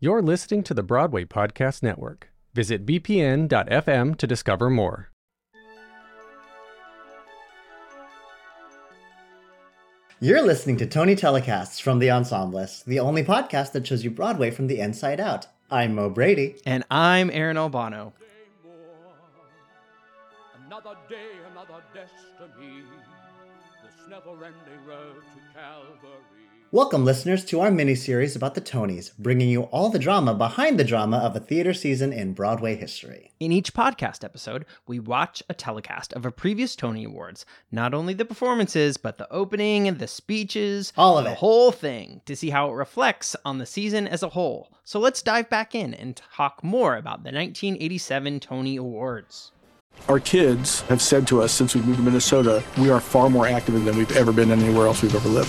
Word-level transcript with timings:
You're 0.00 0.22
listening 0.22 0.62
to 0.62 0.74
the 0.74 0.84
Broadway 0.84 1.24
Podcast 1.24 1.82
Network. 1.82 2.30
Visit 2.54 2.86
bpn.fm 2.86 4.16
to 4.16 4.26
discover 4.28 4.70
more. 4.70 5.10
You're 10.20 10.42
listening 10.42 10.76
to 10.76 10.86
Tony 10.86 11.16
Telecasts 11.16 11.82
from 11.82 11.98
The 11.98 12.06
Ensemblist, 12.12 12.84
the 12.84 13.00
only 13.00 13.24
podcast 13.24 13.72
that 13.72 13.88
shows 13.88 14.04
you 14.04 14.12
Broadway 14.12 14.52
from 14.52 14.68
the 14.68 14.78
inside 14.78 15.18
out. 15.18 15.48
I'm 15.68 15.96
Mo 15.96 16.10
Brady. 16.10 16.60
And 16.64 16.84
I'm 16.92 17.28
Aaron 17.32 17.56
Albano. 17.56 18.12
Another 20.64 20.94
day, 21.08 21.26
another 21.50 21.82
destiny. 21.92 22.84
This 23.82 24.08
never-ending 24.08 24.86
road 24.86 25.16
to 25.16 25.58
Calvary. 25.58 26.47
Welcome, 26.70 27.06
listeners, 27.06 27.46
to 27.46 27.60
our 27.60 27.70
mini-series 27.70 28.36
about 28.36 28.54
the 28.54 28.60
Tonys, 28.60 29.12
bringing 29.18 29.48
you 29.48 29.62
all 29.64 29.88
the 29.88 29.98
drama 29.98 30.34
behind 30.34 30.78
the 30.78 30.84
drama 30.84 31.16
of 31.16 31.34
a 31.34 31.40
theater 31.40 31.72
season 31.72 32.12
in 32.12 32.34
Broadway 32.34 32.76
history. 32.76 33.32
In 33.40 33.52
each 33.52 33.72
podcast 33.72 34.22
episode, 34.22 34.66
we 34.86 35.00
watch 35.00 35.42
a 35.48 35.54
telecast 35.54 36.12
of 36.12 36.26
a 36.26 36.30
previous 36.30 36.76
Tony 36.76 37.04
Awards, 37.04 37.46
not 37.72 37.94
only 37.94 38.12
the 38.12 38.26
performances, 38.26 38.98
but 38.98 39.16
the 39.16 39.32
opening, 39.32 39.88
and 39.88 39.98
the 39.98 40.06
speeches, 40.06 40.92
All 40.98 41.16
of 41.16 41.24
the 41.24 41.30
it. 41.30 41.38
whole 41.38 41.72
thing, 41.72 42.20
to 42.26 42.36
see 42.36 42.50
how 42.50 42.68
it 42.68 42.74
reflects 42.74 43.34
on 43.46 43.56
the 43.56 43.64
season 43.64 44.06
as 44.06 44.22
a 44.22 44.28
whole. 44.28 44.70
So 44.84 45.00
let's 45.00 45.22
dive 45.22 45.48
back 45.48 45.74
in 45.74 45.94
and 45.94 46.20
talk 46.36 46.62
more 46.62 46.96
about 46.96 47.24
the 47.24 47.32
1987 47.32 48.40
Tony 48.40 48.76
Awards. 48.76 49.52
Our 50.06 50.20
kids 50.20 50.82
have 50.82 51.00
said 51.00 51.26
to 51.28 51.40
us 51.40 51.50
since 51.50 51.74
we 51.74 51.80
moved 51.80 51.96
to 51.96 52.04
Minnesota, 52.04 52.62
we 52.76 52.90
are 52.90 53.00
far 53.00 53.30
more 53.30 53.46
active 53.46 53.82
than 53.86 53.96
we've 53.96 54.14
ever 54.18 54.32
been 54.32 54.50
anywhere 54.50 54.86
else 54.86 55.00
we've 55.00 55.14
ever 55.16 55.30
lived. 55.30 55.48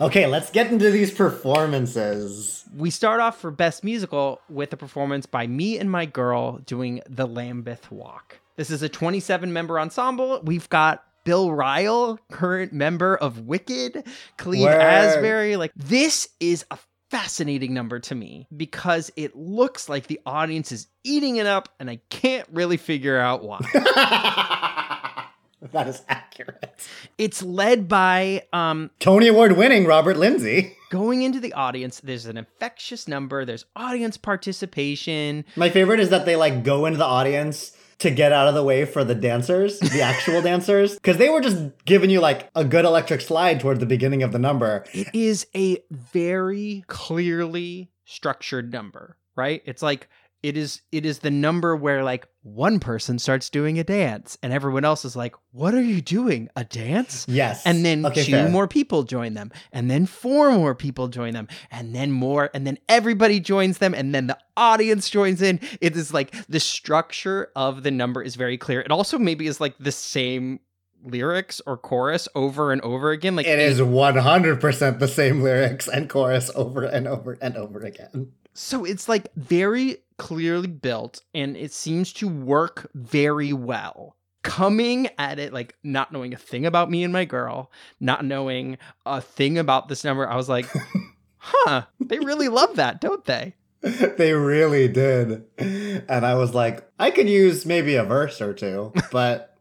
Okay, 0.00 0.26
let's 0.26 0.50
get 0.50 0.72
into 0.72 0.90
these 0.90 1.12
performances. 1.12 2.64
We 2.76 2.90
start 2.90 3.20
off 3.20 3.40
for 3.40 3.52
Best 3.52 3.84
Musical 3.84 4.40
with 4.48 4.72
a 4.72 4.76
performance 4.76 5.24
by 5.24 5.46
Me 5.46 5.78
and 5.78 5.88
My 5.88 6.04
Girl 6.04 6.58
doing 6.66 7.00
The 7.08 7.26
Lambeth 7.26 7.92
Walk. 7.92 8.40
This 8.56 8.70
is 8.70 8.82
a 8.82 8.88
27 8.88 9.52
member 9.52 9.78
ensemble. 9.78 10.40
We've 10.42 10.68
got 10.68 11.04
Bill 11.22 11.52
Ryle, 11.52 12.18
current 12.32 12.72
member 12.72 13.16
of 13.16 13.46
Wicked, 13.46 14.04
Cleve 14.36 14.64
Word. 14.64 14.80
Asbury. 14.80 15.56
Like, 15.56 15.70
this 15.76 16.28
is 16.40 16.64
a 16.72 16.78
fascinating 17.10 17.72
number 17.72 18.00
to 18.00 18.16
me 18.16 18.48
because 18.54 19.12
it 19.14 19.36
looks 19.36 19.88
like 19.88 20.08
the 20.08 20.20
audience 20.26 20.72
is 20.72 20.88
eating 21.04 21.36
it 21.36 21.46
up, 21.46 21.68
and 21.78 21.88
I 21.88 22.00
can't 22.10 22.48
really 22.50 22.78
figure 22.78 23.18
out 23.18 23.44
why. 23.44 23.60
that 25.72 25.86
is 25.86 26.02
accurate. 26.34 26.88
it's 27.18 27.42
led 27.42 27.88
by 27.88 28.42
um, 28.52 28.90
Tony 29.00 29.28
Award 29.28 29.52
winning 29.52 29.86
Robert 29.86 30.16
Lindsay. 30.16 30.76
going 30.90 31.22
into 31.22 31.40
the 31.40 31.52
audience. 31.52 32.00
There's 32.00 32.26
an 32.26 32.36
infectious 32.36 33.08
number, 33.08 33.44
there's 33.44 33.64
audience 33.76 34.16
participation. 34.16 35.44
My 35.56 35.70
favorite 35.70 36.00
is 36.00 36.10
that 36.10 36.26
they 36.26 36.36
like 36.36 36.64
go 36.64 36.86
into 36.86 36.98
the 36.98 37.04
audience 37.04 37.76
to 37.98 38.10
get 38.10 38.32
out 38.32 38.48
of 38.48 38.54
the 38.54 38.64
way 38.64 38.84
for 38.84 39.04
the 39.04 39.14
dancers, 39.14 39.78
the 39.78 40.02
actual 40.02 40.42
dancers, 40.42 40.94
because 40.94 41.16
they 41.16 41.28
were 41.28 41.40
just 41.40 41.58
giving 41.84 42.10
you 42.10 42.20
like 42.20 42.50
a 42.54 42.64
good 42.64 42.84
electric 42.84 43.20
slide 43.20 43.60
toward 43.60 43.80
the 43.80 43.86
beginning 43.86 44.22
of 44.22 44.32
the 44.32 44.38
number. 44.38 44.84
It 44.92 45.08
is 45.14 45.46
a 45.54 45.78
very 45.90 46.84
clearly 46.88 47.90
structured 48.04 48.72
number, 48.72 49.16
right? 49.36 49.62
It's 49.64 49.82
like 49.82 50.08
it 50.44 50.58
is 50.58 50.82
it 50.92 51.06
is 51.06 51.20
the 51.20 51.30
number 51.30 51.74
where 51.74 52.04
like 52.04 52.28
one 52.42 52.78
person 52.78 53.18
starts 53.18 53.48
doing 53.48 53.78
a 53.78 53.84
dance 53.84 54.36
and 54.42 54.52
everyone 54.52 54.84
else 54.84 55.02
is 55.06 55.16
like, 55.16 55.34
"What 55.52 55.72
are 55.74 55.80
you 55.82 56.02
doing? 56.02 56.50
A 56.54 56.64
dance?" 56.64 57.24
Yes. 57.26 57.64
And 57.64 57.82
then 57.82 58.04
Okay, 58.04 58.24
two 58.24 58.32
fair. 58.32 58.48
more 58.50 58.68
people 58.68 59.04
join 59.04 59.32
them, 59.32 59.50
and 59.72 59.90
then 59.90 60.04
four 60.04 60.52
more 60.52 60.74
people 60.74 61.08
join 61.08 61.32
them, 61.32 61.48
and 61.70 61.94
then 61.94 62.12
more, 62.12 62.50
and 62.52 62.66
then 62.66 62.76
everybody 62.90 63.40
joins 63.40 63.78
them, 63.78 63.94
and 63.94 64.14
then 64.14 64.26
the 64.26 64.36
audience 64.54 65.08
joins 65.08 65.40
in. 65.40 65.60
It 65.80 65.96
is 65.96 66.12
like 66.12 66.30
the 66.46 66.60
structure 66.60 67.50
of 67.56 67.82
the 67.82 67.90
number 67.90 68.22
is 68.22 68.36
very 68.36 68.58
clear. 68.58 68.82
It 68.82 68.90
also 68.90 69.18
maybe 69.18 69.46
is 69.46 69.60
like 69.60 69.74
the 69.78 69.92
same 69.92 70.60
lyrics 71.06 71.60
or 71.66 71.78
chorus 71.78 72.28
over 72.34 72.70
and 72.70 72.82
over 72.82 73.10
again. 73.12 73.34
Like 73.36 73.46
It 73.46 73.58
is 73.58 73.80
100% 73.80 74.98
the 74.98 75.08
same 75.08 75.40
lyrics 75.42 75.88
and 75.88 76.08
chorus 76.08 76.50
over 76.54 76.84
and 76.84 77.06
over 77.08 77.38
and 77.40 77.56
over 77.56 77.80
again. 77.80 78.32
So 78.54 78.84
it's 78.84 79.08
like 79.08 79.28
very 79.34 79.98
clearly 80.18 80.68
built 80.68 81.22
and 81.34 81.56
it 81.56 81.72
seems 81.72 82.12
to 82.14 82.28
work 82.28 82.90
very 82.94 83.52
well. 83.52 84.16
Coming 84.42 85.08
at 85.18 85.38
it 85.38 85.52
like 85.52 85.74
not 85.82 86.12
knowing 86.12 86.34
a 86.34 86.38
thing 86.38 86.66
about 86.66 86.90
me 86.90 87.02
and 87.02 87.12
my 87.12 87.24
girl, 87.24 87.70
not 87.98 88.24
knowing 88.24 88.76
a 89.06 89.20
thing 89.20 89.56
about 89.58 89.88
this 89.88 90.04
number, 90.04 90.28
I 90.28 90.36
was 90.36 90.48
like, 90.48 90.66
huh, 91.38 91.82
they 91.98 92.18
really 92.18 92.48
love 92.48 92.76
that, 92.76 93.00
don't 93.00 93.24
they? 93.24 93.54
they 94.16 94.32
really 94.32 94.88
did. 94.88 95.44
And 95.58 96.24
I 96.24 96.34
was 96.34 96.54
like, 96.54 96.88
I 96.98 97.10
could 97.10 97.28
use 97.28 97.66
maybe 97.66 97.96
a 97.96 98.04
verse 98.04 98.40
or 98.40 98.54
two, 98.54 98.92
but 99.12 99.56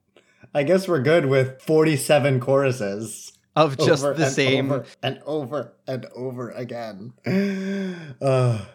I 0.53 0.64
guess 0.64 0.88
we're 0.88 1.02
good 1.02 1.25
with 1.25 1.62
47 1.62 2.40
choruses. 2.40 3.31
Of 3.56 3.78
just 3.78 4.02
the 4.02 4.16
and 4.16 4.34
same. 4.34 4.72
over 4.72 4.85
and 5.03 5.22
over 5.25 5.74
and 5.88 6.06
over 6.16 6.50
again. 6.52 7.14
Uh, 8.22 8.66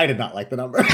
I 0.00 0.06
did 0.06 0.16
not 0.18 0.34
like 0.34 0.48
the 0.50 0.56
number. 0.56 0.82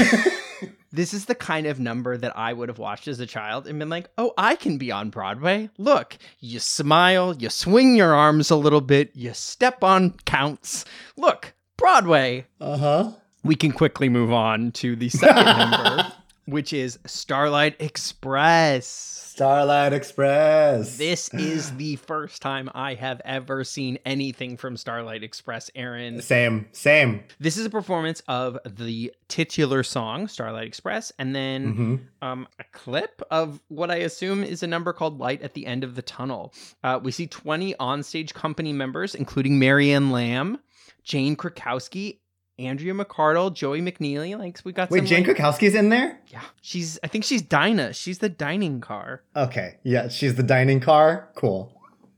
This 0.89 1.13
is 1.13 1.25
the 1.25 1.35
kind 1.35 1.67
of 1.67 1.79
number 1.81 2.17
that 2.17 2.35
I 2.35 2.53
would 2.53 2.69
have 2.69 2.79
watched 2.79 3.07
as 3.09 3.19
a 3.19 3.25
child 3.25 3.67
and 3.67 3.77
been 3.77 3.89
like, 3.89 4.09
oh, 4.17 4.33
I 4.37 4.55
can 4.55 4.77
be 4.77 4.89
on 4.91 5.09
Broadway. 5.09 5.69
Look, 5.77 6.17
you 6.39 6.59
smile, 6.59 7.35
you 7.37 7.49
swing 7.49 7.95
your 7.95 8.15
arms 8.15 8.49
a 8.49 8.55
little 8.55 8.81
bit, 8.81 9.11
you 9.13 9.33
step 9.33 9.83
on 9.83 10.11
counts. 10.25 10.85
Look, 11.17 11.53
Broadway. 11.75 12.47
uh 12.61 12.77
huh. 12.77 13.11
we 13.43 13.55
can 13.55 13.73
quickly 13.73 14.07
move 14.09 14.31
on 14.31 14.71
to 14.71 14.95
the 14.95 15.09
second 15.09 15.45
number, 15.45 16.13
which 16.47 16.71
is 16.73 16.97
Starlight 17.05 17.75
Express. 17.79 18.87
Starlight 18.87 19.93
Express. 19.93 20.97
This 20.97 21.29
is 21.33 21.75
the 21.75 21.97
first 21.97 22.41
time 22.41 22.69
I 22.73 22.93
have 22.95 23.21
ever 23.25 23.63
seen 23.63 23.99
anything 24.05 24.57
from 24.57 24.77
Starlight 24.77 25.23
Express, 25.23 25.69
Aaron. 25.75 26.21
Same, 26.21 26.67
same. 26.71 27.23
This 27.39 27.57
is 27.57 27.65
a 27.65 27.69
performance 27.69 28.23
of 28.27 28.57
the 28.65 29.13
titular 29.27 29.83
song, 29.83 30.27
Starlight 30.27 30.65
Express, 30.67 31.11
and 31.19 31.35
then 31.35 31.75
Mhm. 32.21 32.27
um, 32.27 32.47
a 32.59 32.63
clip 32.71 33.21
of 33.29 33.61
what 33.67 33.91
I 33.91 33.97
assume 33.97 34.43
is 34.43 34.63
a 34.63 34.67
number 34.67 34.93
called 34.93 35.19
Light 35.19 35.41
at 35.41 35.53
the 35.53 35.65
End 35.65 35.83
of 35.83 35.95
the 35.95 36.01
Tunnel. 36.01 36.53
Uh, 36.83 36.99
we 37.03 37.11
see 37.11 37.27
20 37.27 37.73
onstage 37.75 38.33
company 38.33 38.73
members, 38.73 39.13
including 39.13 39.59
Mary 39.59 39.91
Ann 39.91 40.11
Lamb, 40.11 40.59
Jane 41.03 41.35
Krakowski, 41.35 42.19
Andrea 42.59 42.93
McArdle, 42.93 43.53
Joey 43.53 43.81
McKneely. 43.81 44.37
Like, 44.37 44.59
we 44.63 44.71
got 44.73 44.89
Wait, 44.89 44.99
some, 44.99 45.05
Jane 45.05 45.25
like- 45.27 45.37
Krakowski's 45.37 45.75
in 45.75 45.89
there? 45.89 46.19
Yeah, 46.27 46.41
she's. 46.61 46.97
I 47.03 47.07
think 47.07 47.23
she's 47.23 47.41
Dinah. 47.41 47.93
She's 47.93 48.19
the 48.19 48.29
dining 48.29 48.81
car. 48.81 49.21
Okay, 49.35 49.77
yeah, 49.83 50.07
she's 50.07 50.35
the 50.35 50.43
dining 50.43 50.79
car. 50.79 51.29
Cool. 51.35 51.71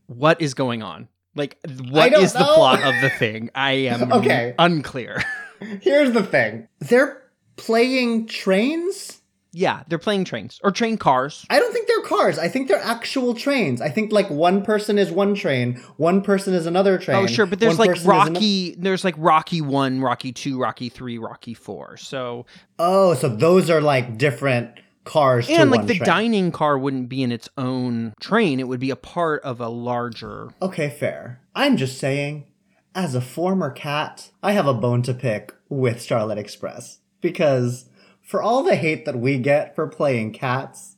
What 0.08 0.42
is 0.42 0.54
going 0.54 0.82
on? 0.82 1.08
Like, 1.36 1.58
what 1.90 2.14
is 2.14 2.34
don't 2.34 2.42
the 2.48 2.54
plot 2.54 2.84
of 2.84 3.02
the 3.02 3.10
thing? 3.10 3.50
I 3.54 3.72
am 3.72 4.12
Okay. 4.20 4.56
unclear. 4.58 5.24
Here's 5.82 6.12
the 6.14 6.24
thing 6.24 6.68
they're 6.80 7.22
playing 7.58 8.28
trains 8.28 9.19
Yeah, 9.52 9.84
they're 9.88 9.98
playing 9.98 10.26
trains 10.26 10.60
or 10.64 10.72
train 10.72 10.98
cars. 10.98 11.46
I 11.50 11.60
don't 11.60 11.74
think 11.74 11.88
they're 11.88 12.04
cars. 12.04 12.38
I 12.38 12.48
think 12.48 12.68
they're 12.68 12.82
actual 12.84 13.34
trains. 13.34 13.82
I 13.82 13.90
think 13.90 14.12
like 14.12 14.30
one 14.30 14.64
person 14.64 15.00
is 15.00 15.12
one 15.12 15.34
train, 15.34 15.76
one 15.98 16.22
person 16.22 16.54
is 16.54 16.66
another 16.66 16.96
oh, 16.96 16.98
train. 16.98 17.18
Oh, 17.18 17.28
sure, 17.28 17.46
but 17.46 17.60
there's 17.60 17.80
like 17.80 17.90
person 17.90 18.02
is 18.02 18.08
ano- 18.08 18.34
Rocky. 18.34 18.76
There's 18.78 19.04
like 19.04 19.16
Rocky 19.18 19.62
one, 19.62 20.02
Rocky 20.02 20.32
two, 20.32 20.60
Rocky 20.60 20.90
three, 20.90 21.18
Rocky 21.18 21.54
four. 21.54 21.98
So 21.98 22.46
oh, 22.78 23.16
so 23.16 23.30
those 23.30 23.70
are 23.70 23.82
like 23.82 24.18
different 24.18 24.72
cars. 25.04 25.48
to 25.48 25.54
and 25.54 25.72
like 25.72 25.88
the 25.88 25.96
train. 25.96 26.06
dining 26.06 26.52
car 26.52 26.78
wouldn't 26.78 27.10
be 27.10 27.24
in 27.24 27.32
its 27.32 27.50
own 27.58 28.14
train; 28.20 28.60
it 28.60 28.68
would 28.68 28.80
be 28.80 28.92
a 28.92 28.96
part 28.96 29.42
of 29.44 29.60
a 29.60 29.70
larger. 29.70 30.50
Okay, 30.62 30.90
fair. 30.90 31.42
I'm 31.56 31.76
just 31.76 31.98
saying, 31.98 32.46
as 32.94 33.16
a 33.16 33.22
former 33.22 33.72
cat, 33.72 34.30
I 34.44 34.52
have 34.52 34.68
a 34.68 34.74
bone 34.74 35.02
to 35.04 35.14
pick 35.14 35.56
with 35.70 36.02
Starlight 36.02 36.38
Express 36.38 37.00
because 37.22 37.89
for 38.30 38.44
all 38.44 38.62
the 38.62 38.76
hate 38.76 39.06
that 39.06 39.18
we 39.18 39.40
get 39.40 39.74
for 39.74 39.88
playing 39.88 40.32
cats, 40.32 40.98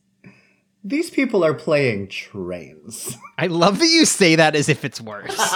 these 0.84 1.10
people 1.10 1.46
are 1.46 1.54
playing 1.54 2.10
trains. 2.10 3.16
I 3.38 3.48
love 3.48 3.80
that 3.80 3.88
you 3.88 4.04
say 4.04 4.36
that 4.36 4.54
as 4.54 4.68
if 4.68 4.84
it's 4.84 5.00
worse. 5.00 5.40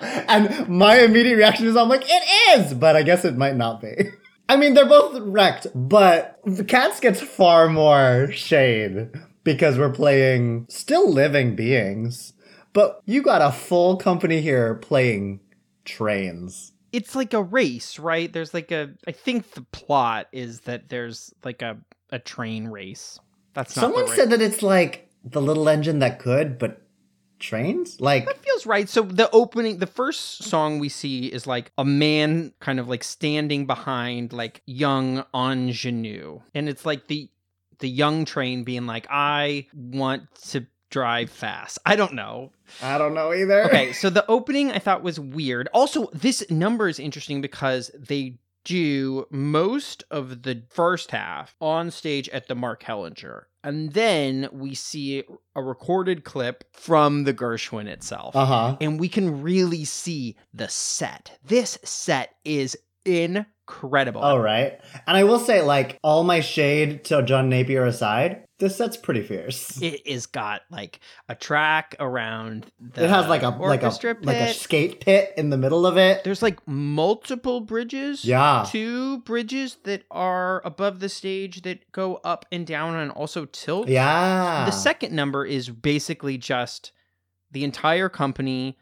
and 0.00 0.66
my 0.68 1.00
immediate 1.00 1.36
reaction 1.36 1.66
is 1.66 1.76
I'm 1.76 1.90
like, 1.90 2.06
it 2.06 2.58
is, 2.58 2.72
but 2.72 2.96
I 2.96 3.02
guess 3.02 3.26
it 3.26 3.36
might 3.36 3.56
not 3.56 3.82
be. 3.82 3.94
I 4.48 4.56
mean, 4.56 4.72
they're 4.72 4.86
both 4.86 5.20
wrecked, 5.20 5.66
but 5.74 6.40
the 6.46 6.64
cats 6.64 6.98
gets 6.98 7.20
far 7.20 7.68
more 7.68 8.32
shade 8.32 9.10
because 9.44 9.76
we're 9.76 9.92
playing 9.92 10.64
still 10.70 11.12
living 11.12 11.54
beings. 11.54 12.32
But 12.72 13.02
you 13.04 13.20
got 13.20 13.42
a 13.42 13.52
full 13.52 13.98
company 13.98 14.40
here 14.40 14.76
playing 14.76 15.40
trains. 15.84 16.72
It's 16.92 17.14
like 17.14 17.34
a 17.34 17.42
race, 17.42 17.98
right? 17.98 18.32
There's 18.32 18.54
like 18.54 18.70
a. 18.70 18.90
I 19.06 19.12
think 19.12 19.52
the 19.52 19.62
plot 19.62 20.28
is 20.32 20.60
that 20.62 20.88
there's 20.88 21.32
like 21.44 21.62
a 21.62 21.78
a 22.10 22.18
train 22.18 22.68
race. 22.68 23.18
That's 23.54 23.76
not. 23.76 23.82
Someone 23.82 24.08
said 24.08 24.30
that 24.30 24.40
it's 24.40 24.62
like 24.62 25.08
the 25.24 25.40
little 25.40 25.68
engine 25.68 26.00
that 26.00 26.18
could, 26.18 26.58
but 26.58 26.82
trains? 27.42 28.00
Like, 28.00 28.24
That 28.24 28.42
feels 28.42 28.64
right. 28.64 28.88
So 28.88 29.02
the 29.02 29.28
opening, 29.32 29.78
the 29.78 29.86
first 29.86 30.44
song 30.44 30.78
we 30.78 30.88
see 30.88 31.26
is 31.26 31.46
like 31.46 31.72
a 31.76 31.84
man 31.84 32.52
kind 32.60 32.80
of 32.80 32.88
like 32.88 33.04
standing 33.04 33.66
behind 33.66 34.32
like 34.32 34.62
young 34.64 35.24
ingenue, 35.34 36.40
and 36.54 36.68
it's 36.68 36.86
like 36.86 37.08
the 37.08 37.28
the 37.80 37.88
young 37.88 38.24
train 38.24 38.64
being 38.64 38.86
like, 38.86 39.06
"I 39.10 39.66
want 39.74 40.22
to 40.50 40.66
drive 40.92 41.30
fast." 41.30 41.80
I 41.84 41.96
don't 41.96 42.14
know. 42.14 42.52
I 42.80 42.98
don't 42.98 43.14
know 43.14 43.32
either. 43.32 43.64
Okay, 43.64 43.92
so 43.92 44.10
the 44.10 44.24
opening 44.30 44.70
I 44.70 44.78
thought 44.78 45.02
was 45.02 45.18
weird. 45.18 45.68
Also, 45.74 46.08
this 46.12 46.48
number 46.48 46.88
is 46.88 47.00
interesting 47.00 47.40
because 47.40 47.90
they 47.98 48.38
do 48.64 49.26
most 49.30 50.04
of 50.10 50.42
the 50.42 50.62
first 50.70 51.10
half 51.10 51.56
on 51.60 51.90
stage 51.90 52.28
at 52.28 52.46
the 52.46 52.54
Mark 52.54 52.84
Hellinger. 52.84 53.46
And 53.64 53.92
then 53.92 54.48
we 54.52 54.74
see 54.74 55.24
a 55.54 55.62
recorded 55.62 56.24
clip 56.24 56.64
from 56.72 57.24
the 57.24 57.34
Gershwin 57.34 57.86
itself. 57.86 58.34
Uh 58.34 58.44
huh. 58.44 58.76
And 58.80 58.98
we 58.98 59.08
can 59.08 59.42
really 59.42 59.84
see 59.84 60.36
the 60.52 60.68
set. 60.68 61.38
This 61.44 61.78
set 61.84 62.34
is 62.44 62.76
incredible. 63.04 64.20
All 64.20 64.40
right. 64.40 64.80
And 65.06 65.16
I 65.16 65.24
will 65.24 65.38
say, 65.38 65.62
like, 65.62 65.98
all 66.02 66.24
my 66.24 66.40
shade 66.40 67.04
to 67.06 67.22
John 67.22 67.48
Napier 67.48 67.84
aside, 67.84 68.44
this 68.62 68.76
set's 68.76 68.96
pretty 68.96 69.22
fierce. 69.22 69.82
It 69.82 70.06
is 70.06 70.26
got 70.26 70.62
like 70.70 71.00
a 71.28 71.34
track 71.34 71.96
around 71.98 72.70
the 72.78 73.04
it 73.04 73.10
has 73.10 73.26
like 73.26 73.42
a 73.42 73.48
like 73.48 73.82
a 73.82 73.86
orchestra 73.86 74.16
like 74.22 74.36
a 74.36 74.54
skate 74.54 75.00
pit 75.00 75.34
in 75.36 75.50
the 75.50 75.56
middle 75.56 75.84
of 75.84 75.98
it. 75.98 76.22
There's 76.22 76.42
like 76.42 76.60
multiple 76.68 77.60
bridges. 77.60 78.24
Yeah. 78.24 78.64
Two 78.68 79.18
bridges 79.18 79.78
that 79.82 80.04
are 80.12 80.62
above 80.64 81.00
the 81.00 81.08
stage 81.08 81.62
that 81.62 81.90
go 81.90 82.20
up 82.22 82.46
and 82.52 82.64
down 82.64 82.94
and 82.94 83.10
also 83.10 83.46
tilt. 83.46 83.88
Yeah. 83.88 84.64
The 84.64 84.70
second 84.70 85.12
number 85.12 85.44
is 85.44 85.68
basically 85.68 86.38
just 86.38 86.92
the 87.50 87.64
entire 87.64 88.08
company 88.08 88.78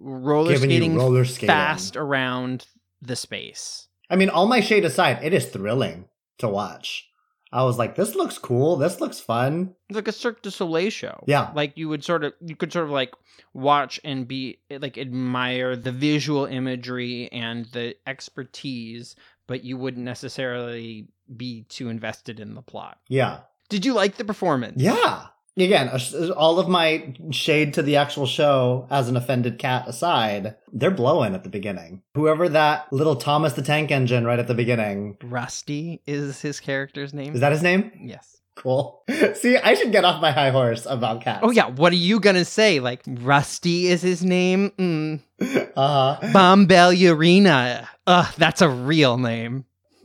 roller 0.00 0.56
skating 0.56 0.96
roller 0.96 1.24
skating. 1.24 1.46
fast 1.46 1.96
around 1.96 2.66
the 3.00 3.14
space. 3.14 3.86
I 4.10 4.16
mean, 4.16 4.30
all 4.30 4.48
my 4.48 4.58
shade 4.58 4.84
aside, 4.84 5.20
it 5.22 5.32
is 5.32 5.46
thrilling 5.46 6.08
to 6.38 6.48
watch. 6.48 7.08
I 7.52 7.64
was 7.64 7.78
like, 7.78 7.96
this 7.96 8.14
looks 8.14 8.38
cool. 8.38 8.76
This 8.76 9.00
looks 9.00 9.20
fun. 9.20 9.74
It's 9.88 9.96
like 9.96 10.08
a 10.08 10.12
Cirque 10.12 10.40
du 10.42 10.50
Soleil 10.50 10.90
show. 10.90 11.22
Yeah. 11.26 11.50
Like 11.54 11.76
you 11.76 11.88
would 11.88 12.02
sort 12.02 12.24
of, 12.24 12.32
you 12.40 12.56
could 12.56 12.72
sort 12.72 12.86
of 12.86 12.90
like 12.90 13.12
watch 13.52 14.00
and 14.04 14.26
be 14.26 14.58
like 14.70 14.96
admire 14.96 15.76
the 15.76 15.92
visual 15.92 16.46
imagery 16.46 17.30
and 17.30 17.66
the 17.66 17.94
expertise, 18.06 19.16
but 19.46 19.64
you 19.64 19.76
wouldn't 19.76 20.04
necessarily 20.04 21.08
be 21.36 21.64
too 21.68 21.90
invested 21.90 22.40
in 22.40 22.54
the 22.54 22.62
plot. 22.62 22.98
Yeah. 23.08 23.40
Did 23.68 23.84
you 23.84 23.92
like 23.92 24.16
the 24.16 24.24
performance? 24.24 24.80
Yeah. 24.80 25.26
Again, 25.56 25.90
all 26.36 26.58
of 26.58 26.68
my 26.68 27.14
shade 27.30 27.74
to 27.74 27.82
the 27.82 27.96
actual 27.96 28.26
show 28.26 28.86
as 28.90 29.08
an 29.08 29.16
offended 29.16 29.58
cat 29.58 29.86
aside, 29.86 30.54
they're 30.72 30.90
blowing 30.90 31.34
at 31.34 31.42
the 31.42 31.50
beginning. 31.50 32.02
Whoever 32.14 32.48
that 32.48 32.90
little 32.92 33.16
Thomas 33.16 33.52
the 33.52 33.60
Tank 33.62 33.90
Engine 33.90 34.24
right 34.24 34.38
at 34.38 34.46
the 34.48 34.54
beginning, 34.54 35.18
Rusty 35.22 36.00
is 36.06 36.40
his 36.40 36.58
character's 36.58 37.12
name. 37.12 37.34
is 37.34 37.40
that 37.40 37.52
his 37.52 37.62
name? 37.62 37.92
Yes. 38.00 38.38
Cool. 38.54 39.02
See, 39.34 39.56
I 39.56 39.74
should 39.74 39.92
get 39.92 40.04
off 40.04 40.20
my 40.22 40.30
high 40.30 40.50
horse 40.50 40.86
about 40.86 41.22
cats. 41.22 41.40
Oh 41.42 41.50
yeah, 41.50 41.68
what 41.68 41.92
are 41.92 41.96
you 41.96 42.20
gonna 42.20 42.44
say? 42.44 42.80
Like 42.80 43.02
Rusty 43.06 43.86
is 43.88 44.02
his 44.02 44.24
name? 44.24 44.70
Mm. 44.78 45.20
Uh 45.74 46.16
huh. 46.16 46.26
Bombalurina. 46.32 47.88
Ugh, 48.06 48.34
that's 48.36 48.60
a 48.60 48.68
real 48.68 49.16
name. 49.16 49.64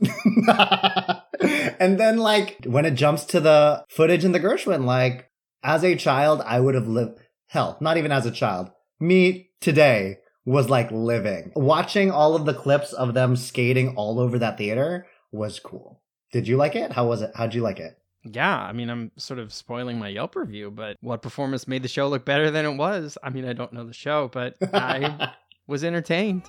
and 1.78 2.00
then 2.00 2.18
like 2.18 2.64
when 2.64 2.84
it 2.86 2.92
jumps 2.94 3.24
to 3.26 3.40
the 3.40 3.84
footage 3.88 4.24
in 4.24 4.32
the 4.32 4.40
Gershwin, 4.40 4.84
like 4.86 5.30
as 5.62 5.84
a 5.84 5.96
child, 5.96 6.42
I 6.44 6.60
would 6.60 6.74
have 6.74 6.88
lived 6.88 7.20
hell, 7.46 7.76
not 7.80 7.96
even 7.96 8.12
as 8.12 8.26
a 8.26 8.30
child. 8.30 8.70
Me 9.00 9.50
today 9.60 10.18
was 10.44 10.70
like 10.70 10.90
living. 10.90 11.52
Watching 11.54 12.10
all 12.10 12.34
of 12.34 12.46
the 12.46 12.54
clips 12.54 12.92
of 12.92 13.14
them 13.14 13.36
skating 13.36 13.94
all 13.96 14.18
over 14.18 14.38
that 14.38 14.58
theater 14.58 15.06
was 15.30 15.60
cool. 15.60 16.00
Did 16.32 16.48
you 16.48 16.56
like 16.56 16.74
it? 16.74 16.92
How 16.92 17.06
was 17.06 17.22
it? 17.22 17.32
How'd 17.34 17.54
you 17.54 17.62
like 17.62 17.80
it? 17.80 17.98
Yeah, 18.24 18.58
I 18.58 18.72
mean, 18.72 18.90
I'm 18.90 19.12
sort 19.16 19.38
of 19.38 19.52
spoiling 19.52 19.98
my 19.98 20.08
Yelp 20.08 20.36
review, 20.36 20.70
but 20.70 20.96
what 21.00 21.22
performance 21.22 21.68
made 21.68 21.82
the 21.82 21.88
show 21.88 22.08
look 22.08 22.24
better 22.24 22.50
than 22.50 22.64
it 22.64 22.76
was? 22.76 23.16
I 23.22 23.30
mean, 23.30 23.46
I 23.46 23.52
don't 23.52 23.72
know 23.72 23.84
the 23.84 23.92
show, 23.92 24.28
but 24.32 24.56
I 24.72 25.32
was 25.66 25.84
entertained. 25.84 26.42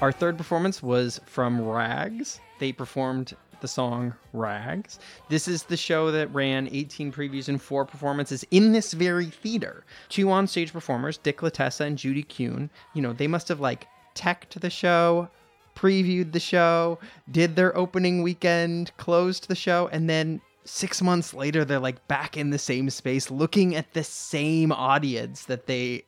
Our 0.00 0.12
third 0.12 0.38
performance 0.38 0.82
was 0.82 1.20
from 1.26 1.60
Rags. 1.60 2.40
They 2.58 2.72
performed 2.72 3.36
the 3.60 3.68
song 3.68 4.14
Rags. 4.32 4.98
This 5.28 5.46
is 5.46 5.64
the 5.64 5.76
show 5.76 6.10
that 6.10 6.32
ran 6.32 6.70
18 6.72 7.12
previews 7.12 7.48
and 7.50 7.60
four 7.60 7.84
performances 7.84 8.42
in 8.50 8.72
this 8.72 8.94
very 8.94 9.26
theater. 9.26 9.84
Two 10.08 10.26
onstage 10.26 10.72
performers, 10.72 11.18
Dick 11.18 11.42
Latessa 11.42 11.82
and 11.82 11.98
Judy 11.98 12.22
Kuhn. 12.22 12.70
You 12.94 13.02
know, 13.02 13.12
they 13.12 13.26
must 13.26 13.48
have 13.48 13.60
like 13.60 13.88
teched 14.14 14.58
the 14.58 14.70
show, 14.70 15.28
previewed 15.76 16.32
the 16.32 16.40
show, 16.40 16.98
did 17.30 17.54
their 17.54 17.76
opening 17.76 18.22
weekend, 18.22 18.92
closed 18.96 19.48
the 19.48 19.54
show, 19.54 19.90
and 19.92 20.08
then 20.08 20.40
six 20.64 21.02
months 21.02 21.34
later, 21.34 21.62
they're 21.62 21.78
like 21.78 22.08
back 22.08 22.38
in 22.38 22.48
the 22.48 22.58
same 22.58 22.88
space 22.88 23.30
looking 23.30 23.76
at 23.76 23.92
the 23.92 24.04
same 24.04 24.72
audience 24.72 25.44
that 25.44 25.66
they 25.66 26.04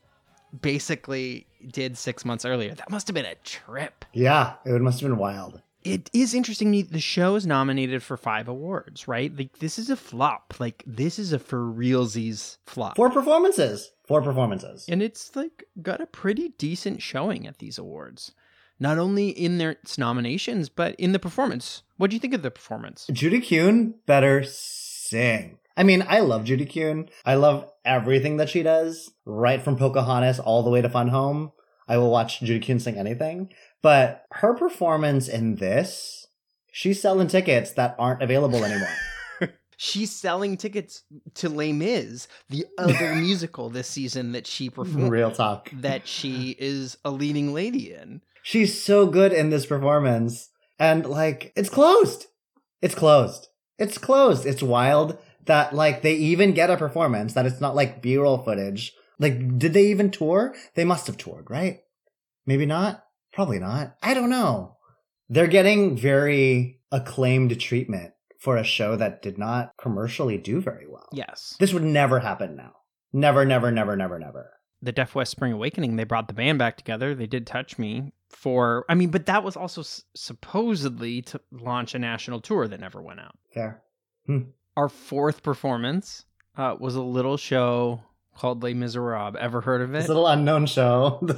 basically 0.61 1.47
did 1.71 1.97
six 1.97 2.25
months 2.25 2.45
earlier. 2.45 2.75
That 2.75 2.91
must 2.91 3.07
have 3.09 3.15
been 3.15 3.25
a 3.27 3.35
trip. 3.37 4.05
Yeah, 4.13 4.55
it 4.65 4.81
must 4.81 5.01
have 5.01 5.11
been 5.11 5.19
wild. 5.19 5.61
It 5.85 6.09
is 6.13 6.33
interesting. 6.33 6.71
me, 6.71 6.83
The 6.83 7.01
show 7.01 7.35
is 7.35 7.45
nominated 7.45 8.03
for 8.05 8.17
five 8.17 8.47
awards, 8.47 9.09
right? 9.09 9.37
Like 9.37 9.59
this 9.59 9.79
is 9.79 9.91
a 9.91 9.97
flop. 9.97 10.55
Like 10.61 10.85
this 10.87 11.19
is 11.19 11.33
a 11.33 11.39
for 11.41 11.59
realsies 11.65 12.59
flop. 12.67 12.95
Four 12.97 13.11
performances. 13.11 13.91
Four 14.07 14.23
performances. 14.23 14.87
and 14.89 15.03
it's 15.03 15.35
like 15.35 15.65
got 15.81 16.01
a 16.01 16.07
pretty 16.07 16.51
decent 16.59 17.01
showing 17.03 17.47
at 17.47 17.59
these 17.59 17.79
awards. 17.79 18.33
Not 18.79 18.99
only 18.99 19.29
in 19.31 19.59
their 19.59 19.71
its 19.73 19.97
nominations, 19.97 20.69
but 20.69 20.95
in 20.97 21.13
the 21.13 21.19
performance. 21.19 21.83
What 21.97 22.11
do 22.11 22.17
you 22.17 22.21
think 22.21 22.35
of 22.35 22.43
the 22.43 22.51
performance? 22.51 23.07
Judy 23.13 23.41
Kuhn 23.41 23.95
better 24.07 24.43
sing. 24.45 25.59
I 25.77 25.83
mean, 25.83 26.05
I 26.07 26.21
love 26.21 26.45
Judy 26.45 26.67
Kuhn. 26.67 27.09
I 27.25 27.35
love 27.35 27.71
everything 27.85 28.37
that 28.37 28.49
she 28.49 28.63
does, 28.63 29.11
right 29.25 29.63
from 29.63 29.77
Pocahontas 29.77 30.39
all 30.39 30.63
the 30.63 30.71
way 30.71 30.83
to 30.83 30.89
Fun 30.89 31.09
Home. 31.09 31.53
I 31.89 31.97
will 31.97 32.11
watch 32.11 32.41
Judy 32.41 32.65
Kuhn 32.65 32.79
sing 32.79 32.97
anything. 32.97 33.51
But 33.83 34.25
her 34.33 34.55
performance 34.55 35.29
in 35.29 35.57
this, 35.57 36.27
she's 36.71 37.01
selling 37.01 37.29
tickets 37.29 37.73
that 37.73 37.97
aren't 37.99 38.23
available 38.23 38.65
anymore. 38.65 38.89
She's 39.79 40.15
selling 40.15 40.57
tickets 40.57 41.03
to 41.35 41.49
Les 41.49 41.73
Mis, 41.73 42.29
the 42.49 42.67
other 42.79 43.15
musical 43.17 43.69
this 43.69 43.89
season 43.89 44.31
that 44.31 44.47
she 44.47 44.71
performed. 44.71 45.11
Real 45.11 45.33
talk. 45.33 45.73
That 45.73 46.07
she 46.07 46.55
is 46.57 46.99
a 47.05 47.11
leading 47.11 47.53
lady 47.53 47.93
in. 47.93 48.21
She's 48.45 48.81
so 48.81 49.07
good 49.07 49.33
in 49.33 49.51
this 49.51 49.67
performance. 49.67 50.51
And 50.79 51.05
like, 51.05 51.53
it's 51.57 51.69
closed. 51.69 52.27
It's 52.81 52.95
closed. 52.95 53.49
It's 53.77 53.99
closed. 53.99 54.47
It's 54.47 54.63
wild 54.63 55.19
that 55.47 55.75
like 55.75 56.03
they 56.03 56.15
even 56.15 56.53
get 56.53 56.71
a 56.71 56.77
performance 56.77 57.35
that 57.35 57.47
it's 57.47 57.61
not 57.61 57.75
like 57.75 58.03
B-roll 58.03 58.39
footage. 58.39 58.93
Like, 59.19 59.59
did 59.59 59.73
they 59.73 59.87
even 59.87 60.11
tour? 60.11 60.55
They 60.75 60.85
must 60.85 61.07
have 61.07 61.17
toured, 61.17 61.51
right? 61.51 61.81
Maybe 62.47 62.67
not. 62.67 63.05
Probably 63.33 63.59
not. 63.59 63.95
I 64.03 64.15
don't 64.15 64.31
know. 64.31 64.77
They're 65.29 65.47
getting 65.47 65.97
very 65.97 66.81
acclaimed 66.91 67.59
treatment 67.61 68.13
for 68.39 68.57
a 68.57 68.65
show 68.65 68.97
that 68.97 69.23
did 69.23 69.39
not 69.39 69.71
commercially 69.81 70.37
do 70.39 70.61
very 70.61 70.87
well. 70.89 71.09
Yes. 71.13 71.57
This 71.61 71.73
would 71.73 71.85
never 71.85 72.19
happen 72.19 72.57
now. 72.57 72.73
Never, 73.13 73.45
never, 73.45 73.71
never, 73.71 73.97
never, 73.97 74.19
never. 74.19 74.51
The 74.83 74.91
Deaf 74.93 75.15
West 75.15 75.31
Spring 75.31 75.53
Awakening, 75.53 75.95
they 75.95 76.05
brought 76.05 76.27
the 76.27 76.35
band 76.35 76.59
back 76.59 76.77
together. 76.77 77.15
They 77.15 77.29
did 77.29 77.47
Touch 77.47 77.79
Me 77.79 78.13
for, 78.31 78.85
I 78.89 78.95
mean, 78.97 79.11
but 79.11 79.27
that 79.27 79.45
was 79.45 79.57
also 79.57 79.83
s- 79.83 80.03
supposedly 80.17 81.23
to 81.23 81.41
launch 81.53 81.95
a 81.95 82.01
national 82.01 82.41
tour 82.41 82.67
that 82.67 82.81
never 82.81 83.01
went 83.01 83.21
out. 83.21 83.39
Fair. 83.55 83.83
Hmm. 84.27 84.39
Our 84.77 84.89
fourth 84.89 85.43
performance 85.43 86.25
uh, 86.57 86.77
was 86.79 86.95
a 86.95 87.03
little 87.03 87.37
show 87.37 88.03
called 88.37 88.63
Les 88.63 88.75
Miserables. 88.75 89.37
Ever 89.39 89.61
heard 89.61 89.83
of 89.83 89.91
it? 89.91 89.99
This 89.99 90.09
little 90.09 90.27
unknown 90.27 90.67
show. 90.67 91.21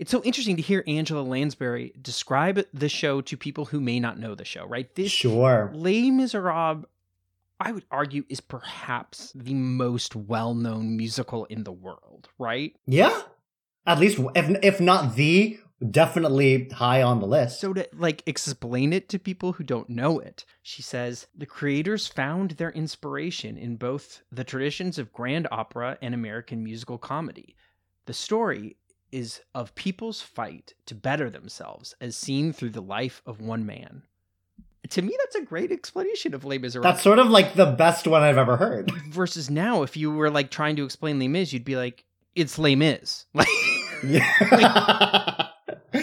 It's 0.00 0.12
so 0.12 0.22
interesting 0.22 0.54
to 0.54 0.62
hear 0.62 0.84
Angela 0.86 1.22
Lansbury 1.22 1.92
describe 2.00 2.64
the 2.72 2.88
show 2.88 3.20
to 3.22 3.36
people 3.36 3.64
who 3.64 3.80
may 3.80 3.98
not 3.98 4.16
know 4.16 4.36
the 4.36 4.44
show, 4.44 4.64
right? 4.64 4.94
This 4.94 5.10
sure. 5.10 5.72
Les 5.74 6.12
Miserables, 6.12 6.84
I 7.58 7.72
would 7.72 7.84
argue, 7.90 8.24
is 8.28 8.40
perhaps 8.40 9.32
the 9.34 9.54
most 9.54 10.14
well 10.14 10.54
known 10.54 10.96
musical 10.96 11.46
in 11.46 11.64
the 11.64 11.72
world, 11.72 12.28
right? 12.38 12.76
Yeah. 12.86 13.22
At 13.86 13.98
least, 13.98 14.20
if, 14.36 14.56
if 14.62 14.80
not 14.80 15.16
the, 15.16 15.58
definitely 15.90 16.68
high 16.70 17.02
on 17.02 17.20
the 17.20 17.26
list. 17.26 17.60
So 17.60 17.72
to 17.72 17.88
like 17.96 18.22
explain 18.26 18.92
it 18.92 19.08
to 19.10 19.18
people 19.18 19.52
who 19.52 19.64
don't 19.64 19.88
know 19.88 20.18
it, 20.18 20.44
she 20.62 20.82
says 20.82 21.26
the 21.36 21.46
creators 21.46 22.06
found 22.06 22.52
their 22.52 22.72
inspiration 22.72 23.56
in 23.56 23.76
both 23.76 24.22
the 24.32 24.44
traditions 24.44 24.98
of 24.98 25.12
grand 25.12 25.46
opera 25.50 25.98
and 26.02 26.14
American 26.14 26.64
musical 26.64 26.98
comedy. 26.98 27.54
The 28.06 28.14
story 28.14 28.76
is 29.12 29.40
of 29.54 29.74
people's 29.74 30.20
fight 30.20 30.74
to 30.86 30.94
better 30.94 31.30
themselves 31.30 31.94
as 32.00 32.16
seen 32.16 32.52
through 32.52 32.70
the 32.70 32.82
life 32.82 33.22
of 33.24 33.40
one 33.40 33.64
man. 33.64 34.02
To 34.90 35.02
me, 35.02 35.14
that's 35.18 35.36
a 35.36 35.42
great 35.42 35.70
explanation 35.70 36.34
of 36.34 36.44
Les 36.44 36.58
Miserables. 36.58 36.90
That's 36.94 37.02
sort 37.02 37.18
of 37.18 37.28
like 37.28 37.54
the 37.54 37.66
best 37.66 38.06
one 38.06 38.22
I've 38.22 38.38
ever 38.38 38.56
heard. 38.56 38.90
Versus 39.10 39.50
now, 39.50 39.82
if 39.82 39.96
you 39.96 40.10
were 40.10 40.30
like 40.30 40.50
trying 40.50 40.76
to 40.76 40.84
explain 40.84 41.18
Les 41.18 41.28
Mis, 41.28 41.52
you'd 41.52 41.64
be 41.64 41.76
like, 41.76 42.04
it's 42.34 42.58
Les 42.58 42.74
Mis. 42.74 43.26
Like, 43.34 43.48
Yeah. 44.04 45.44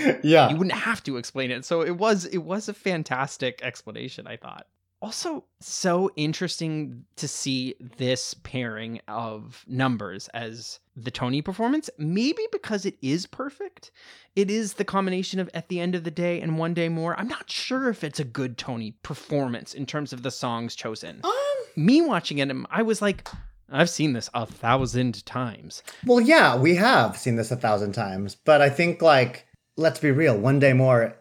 yeah. 0.24 0.50
you 0.50 0.56
wouldn't 0.56 0.78
have 0.78 1.04
to 1.04 1.18
explain 1.18 1.52
it. 1.52 1.66
So 1.66 1.82
it 1.82 1.98
was 1.98 2.26
it 2.26 2.40
was 2.40 2.70
a 2.70 2.74
fantastic 2.74 3.60
explanation, 3.64 4.28
I 4.28 4.38
thought. 4.38 4.68
Also, 5.02 5.44
so 5.60 6.10
interesting 6.16 7.06
to 7.18 7.28
see 7.28 7.76
this 7.98 8.34
pairing 8.34 9.02
of 9.08 9.64
numbers 9.68 10.30
as 10.30 10.80
the 10.96 11.12
Tony 11.12 11.42
performance. 11.42 11.90
Maybe 12.00 12.42
because 12.52 12.86
it 12.86 12.98
is 13.02 13.28
perfect. 13.28 13.92
It 14.36 14.50
is 14.50 14.74
the 14.74 14.86
combination 14.86 15.40
of 15.40 15.50
At 15.54 15.68
the 15.68 15.80
End 15.80 15.94
of 15.96 16.06
the 16.06 16.12
Day 16.12 16.42
and 16.42 16.58
One 16.58 16.74
Day 16.74 16.90
More. 16.90 17.18
I'm 17.20 17.28
not 17.28 17.52
sure 17.52 17.90
if 17.90 18.04
it's 18.04 18.20
a 18.20 18.24
good 18.24 18.58
Tony 18.58 18.92
performance 19.04 19.74
in 19.74 19.86
terms 19.86 20.12
of 20.12 20.24
the 20.24 20.32
songs 20.32 20.76
chosen. 20.76 21.22
Um, 21.24 21.34
Me 21.76 22.02
watching 22.02 22.40
it, 22.40 22.50
I 22.72 22.82
was 22.82 23.02
like, 23.02 23.28
I've 23.70 23.90
seen 23.90 24.14
this 24.14 24.30
a 24.34 24.46
thousand 24.46 25.26
times. 25.26 25.84
well, 26.06 26.22
yeah, 26.22 26.56
we 26.56 26.76
have 26.76 27.18
seen 27.18 27.36
this 27.36 27.52
a 27.52 27.56
thousand 27.58 27.92
times, 27.94 28.36
but 28.36 28.62
I 28.62 28.70
think, 28.70 29.02
like, 29.02 29.45
let's 29.78 30.00
be 30.00 30.12
real, 30.12 30.38
one 30.38 30.60
day 30.60 30.74
more 30.74 31.16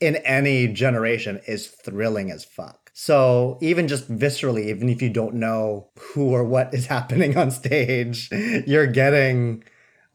in 0.00 0.16
any 0.16 0.68
generation 0.68 1.40
is 1.46 1.66
thrilling 1.66 2.30
as 2.30 2.44
fuck. 2.44 2.90
So 2.94 3.58
even 3.60 3.88
just 3.88 4.10
viscerally, 4.10 4.66
even 4.66 4.88
if 4.88 5.00
you 5.02 5.10
don't 5.10 5.34
know 5.34 5.90
who 5.98 6.30
or 6.30 6.44
what 6.44 6.74
is 6.74 6.86
happening 6.96 7.36
on 7.36 7.50
stage, 7.50 8.28
you're 8.66 8.86
getting 8.86 9.64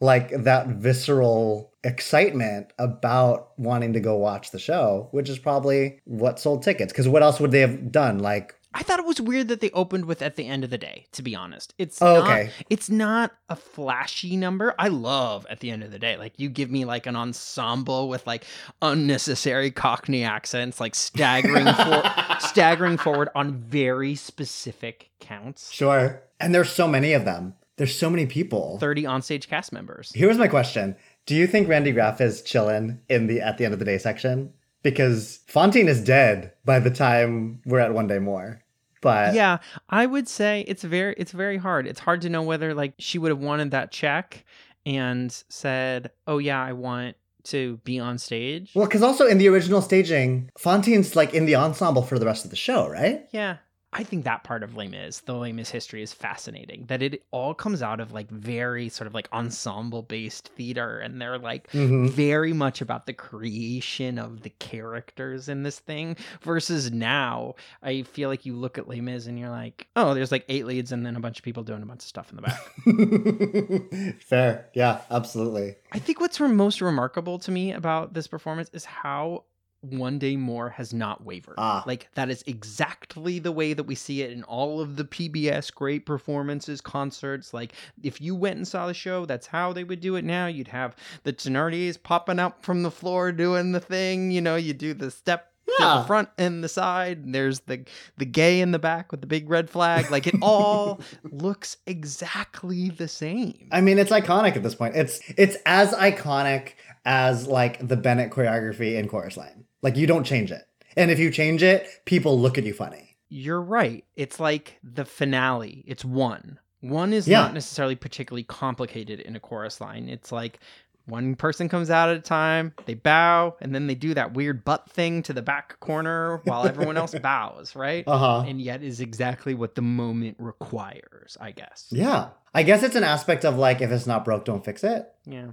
like 0.00 0.30
that 0.30 0.68
visceral 0.68 1.72
excitement 1.82 2.72
about 2.78 3.58
wanting 3.58 3.92
to 3.92 4.00
go 4.00 4.16
watch 4.16 4.50
the 4.50 4.58
show, 4.58 5.08
which 5.12 5.28
is 5.28 5.38
probably 5.38 6.00
what 6.04 6.38
sold 6.38 6.62
tickets. 6.62 6.92
Because 6.92 7.08
what 7.08 7.22
else 7.22 7.40
would 7.40 7.52
they 7.52 7.60
have 7.60 7.92
done? 7.92 8.18
Like, 8.18 8.54
I 8.74 8.82
thought 8.82 8.98
it 8.98 9.06
was 9.06 9.20
weird 9.20 9.48
that 9.48 9.60
they 9.60 9.70
opened 9.70 10.04
with 10.06 10.20
"At 10.20 10.36
the 10.36 10.46
End 10.46 10.64
of 10.64 10.70
the 10.70 10.78
Day." 10.78 11.06
To 11.12 11.22
be 11.22 11.34
honest, 11.34 11.72
it's 11.78 12.02
Oh, 12.02 12.20
not, 12.20 12.24
okay. 12.30 12.50
It's 12.68 12.90
not 12.90 13.32
a 13.48 13.56
flashy 13.56 14.36
number. 14.36 14.74
I 14.78 14.88
love 14.88 15.46
"At 15.48 15.60
the 15.60 15.70
End 15.70 15.82
of 15.82 15.90
the 15.92 15.98
Day." 15.98 16.16
Like 16.16 16.32
you 16.38 16.48
give 16.48 16.70
me 16.70 16.84
like 16.84 17.06
an 17.06 17.16
ensemble 17.16 18.08
with 18.08 18.26
like 18.26 18.44
unnecessary 18.82 19.70
Cockney 19.70 20.24
accents, 20.24 20.80
like 20.80 20.94
staggering 20.94 21.66
for, 21.66 22.02
staggering 22.40 22.96
forward 22.98 23.28
on 23.34 23.54
very 23.58 24.14
specific 24.14 25.10
counts. 25.20 25.70
sure. 25.72 26.22
And 26.40 26.54
there's 26.54 26.70
so 26.70 26.86
many 26.88 27.12
of 27.12 27.24
them. 27.24 27.54
There's 27.76 27.96
so 27.98 28.10
many 28.10 28.26
people. 28.26 28.78
Thirty 28.78 29.02
onstage 29.04 29.48
cast 29.48 29.72
members. 29.72 30.12
Here's 30.14 30.38
my 30.38 30.48
question. 30.48 30.96
Do 31.26 31.34
you 31.34 31.46
think 31.46 31.68
Randy 31.68 31.92
Graff 31.92 32.20
is 32.20 32.42
chilling 32.42 33.00
in 33.08 33.26
the 33.26 33.40
at 33.40 33.56
the 33.58 33.64
end 33.64 33.72
of 33.72 33.78
the 33.80 33.84
day 33.86 33.98
section? 33.98 34.52
Because 34.82 35.40
Fantine 35.46 35.88
is 35.88 36.04
dead 36.04 36.52
by 36.66 36.78
the 36.78 36.90
time 36.90 37.62
we're 37.64 37.78
at 37.78 37.94
one 37.94 38.06
day 38.06 38.18
more. 38.18 38.60
But 39.04 39.34
yeah, 39.34 39.58
I 39.90 40.06
would 40.06 40.28
say 40.28 40.64
it's 40.66 40.82
very 40.82 41.14
it's 41.18 41.32
very 41.32 41.58
hard. 41.58 41.86
It's 41.86 42.00
hard 42.00 42.22
to 42.22 42.30
know 42.30 42.42
whether 42.42 42.74
like 42.74 42.94
she 42.98 43.18
would 43.18 43.30
have 43.30 43.38
wanted 43.38 43.70
that 43.72 43.92
check 43.92 44.44
and 44.86 45.30
said, 45.48 46.10
"Oh 46.26 46.38
yeah, 46.38 46.62
I 46.62 46.72
want 46.72 47.16
to 47.44 47.76
be 47.84 48.00
on 48.00 48.16
stage." 48.16 48.72
well, 48.74 48.86
because 48.86 49.02
also 49.02 49.26
in 49.26 49.36
the 49.36 49.48
original 49.48 49.82
staging, 49.82 50.50
Fantine's 50.58 51.14
like 51.14 51.34
in 51.34 51.44
the 51.44 51.54
ensemble 51.54 52.02
for 52.02 52.18
the 52.18 52.24
rest 52.24 52.44
of 52.44 52.50
the 52.50 52.56
show, 52.56 52.88
right? 52.88 53.26
Yeah. 53.30 53.58
I 53.96 54.02
think 54.02 54.24
that 54.24 54.42
part 54.42 54.62
of 54.64 54.76
Les 54.76 54.88
Mis, 54.88 55.20
the 55.20 55.34
Les 55.34 55.52
Mis 55.52 55.70
history 55.70 56.02
is 56.02 56.12
fascinating. 56.12 56.86
That 56.88 57.00
it 57.00 57.22
all 57.30 57.54
comes 57.54 57.80
out 57.80 58.00
of 58.00 58.12
like 58.12 58.28
very 58.28 58.88
sort 58.88 59.06
of 59.06 59.14
like 59.14 59.28
ensemble 59.32 60.02
based 60.02 60.48
theater 60.56 60.98
and 60.98 61.20
they're 61.22 61.38
like 61.38 61.70
Mhm. 61.70 62.10
very 62.10 62.52
much 62.52 62.80
about 62.80 63.06
the 63.06 63.12
creation 63.12 64.18
of 64.18 64.42
the 64.42 64.50
characters 64.50 65.48
in 65.48 65.62
this 65.62 65.78
thing 65.78 66.16
versus 66.42 66.90
now 66.90 67.54
I 67.82 68.02
feel 68.02 68.28
like 68.28 68.44
you 68.44 68.54
look 68.56 68.78
at 68.78 68.88
Les 68.88 69.00
Mis 69.00 69.26
and 69.26 69.38
you're 69.38 69.48
like, 69.50 69.86
oh, 69.94 70.12
there's 70.12 70.32
like 70.32 70.44
eight 70.48 70.66
leads 70.66 70.90
and 70.90 71.06
then 71.06 71.14
a 71.16 71.20
bunch 71.20 71.38
of 71.38 71.44
people 71.44 71.62
doing 71.62 71.82
a 71.82 71.86
bunch 71.86 72.02
of 72.02 72.08
stuff 72.08 72.30
in 72.30 72.36
the 72.36 72.42
back. 72.42 74.14
Fair. 74.20 74.68
Yeah, 74.74 75.00
absolutely. 75.10 75.76
I 75.92 75.98
think 75.98 76.20
what's 76.20 76.40
re- 76.40 76.48
most 76.48 76.80
remarkable 76.80 77.38
to 77.40 77.50
me 77.50 77.72
about 77.72 78.14
this 78.14 78.26
performance 78.26 78.70
is 78.72 78.84
how 78.84 79.44
one 79.92 80.18
day 80.18 80.36
more 80.36 80.70
has 80.70 80.92
not 80.92 81.24
wavered. 81.24 81.54
Ah. 81.58 81.82
Like 81.86 82.08
that 82.14 82.30
is 82.30 82.42
exactly 82.46 83.38
the 83.38 83.52
way 83.52 83.72
that 83.72 83.84
we 83.84 83.94
see 83.94 84.22
it 84.22 84.32
in 84.32 84.42
all 84.44 84.80
of 84.80 84.96
the 84.96 85.04
PBS 85.04 85.72
great 85.72 86.06
performances, 86.06 86.80
concerts. 86.80 87.54
Like 87.54 87.72
if 88.02 88.20
you 88.20 88.34
went 88.34 88.56
and 88.56 88.68
saw 88.68 88.86
the 88.86 88.94
show, 88.94 89.26
that's 89.26 89.46
how 89.46 89.72
they 89.72 89.84
would 89.84 90.00
do 90.00 90.16
it 90.16 90.24
now. 90.24 90.46
You'd 90.46 90.68
have 90.68 90.96
the 91.22 91.32
Thenardiers 91.32 92.02
popping 92.02 92.38
up 92.38 92.64
from 92.64 92.82
the 92.82 92.90
floor 92.90 93.32
doing 93.32 93.72
the 93.72 93.80
thing. 93.80 94.30
You 94.30 94.40
know, 94.40 94.56
you 94.56 94.72
do 94.72 94.94
the 94.94 95.10
step 95.10 95.53
Yeah. 95.78 95.98
the 95.98 96.04
front 96.04 96.28
and 96.38 96.62
the 96.62 96.68
side. 96.68 97.18
And 97.24 97.34
there's 97.34 97.60
the 97.60 97.84
the 98.16 98.24
gay 98.26 98.60
in 98.60 98.70
the 98.72 98.78
back 98.78 99.10
with 99.10 99.20
the 99.20 99.26
big 99.26 99.48
red 99.48 99.68
flag. 99.70 100.10
Like 100.10 100.26
it 100.26 100.34
all 100.42 101.00
looks 101.24 101.76
exactly 101.86 102.90
the 102.90 103.08
same. 103.08 103.68
I 103.72 103.80
mean, 103.80 103.98
it's 103.98 104.10
iconic 104.10 104.56
at 104.56 104.62
this 104.62 104.74
point. 104.74 104.96
It's 104.96 105.20
it's 105.36 105.56
as 105.66 105.92
iconic 105.92 106.70
as 107.04 107.46
like 107.46 107.86
the 107.86 107.96
Bennett 107.96 108.30
choreography 108.30 108.94
in 108.96 109.08
Chorus 109.08 109.36
Line. 109.36 109.64
Like 109.82 109.96
you 109.96 110.06
don't 110.06 110.24
change 110.24 110.50
it. 110.52 110.62
And 110.96 111.10
if 111.10 111.18
you 111.18 111.30
change 111.30 111.62
it, 111.62 111.86
people 112.04 112.38
look 112.40 112.56
at 112.56 112.64
you 112.64 112.72
funny. 112.72 113.16
You're 113.28 113.60
right. 113.60 114.04
It's 114.16 114.38
like 114.38 114.78
the 114.82 115.04
finale. 115.04 115.82
It's 115.86 116.04
one. 116.04 116.58
One 116.80 117.12
is 117.12 117.26
Yeah. 117.26 117.40
not 117.40 117.54
necessarily 117.54 117.96
particularly 117.96 118.44
complicated 118.44 119.18
in 119.20 119.34
a 119.34 119.40
chorus 119.40 119.80
line. 119.80 120.08
It's 120.08 120.30
like 120.30 120.60
one 121.06 121.34
person 121.34 121.68
comes 121.68 121.90
out 121.90 122.08
at 122.08 122.16
a 122.16 122.20
time, 122.20 122.72
they 122.86 122.94
bow, 122.94 123.56
and 123.60 123.74
then 123.74 123.86
they 123.86 123.94
do 123.94 124.14
that 124.14 124.32
weird 124.32 124.64
butt 124.64 124.90
thing 124.90 125.22
to 125.24 125.32
the 125.32 125.42
back 125.42 125.78
corner 125.80 126.40
while 126.44 126.66
everyone 126.66 126.96
else 126.96 127.14
bows, 127.22 127.76
right? 127.76 128.04
Uh-huh. 128.06 128.44
And 128.46 128.60
yet 128.60 128.82
is 128.82 129.00
exactly 129.00 129.54
what 129.54 129.74
the 129.74 129.82
moment 129.82 130.36
requires, 130.38 131.36
I 131.40 131.50
guess. 131.52 131.88
Yeah. 131.90 132.28
I 132.54 132.62
guess 132.62 132.82
it's 132.82 132.96
an 132.96 133.04
aspect 133.04 133.44
of 133.44 133.58
like 133.58 133.82
if 133.82 133.90
it's 133.90 134.06
not 134.06 134.24
broke, 134.24 134.44
don't 134.44 134.64
fix 134.64 134.82
it. 134.82 135.12
Yeah. 135.26 135.48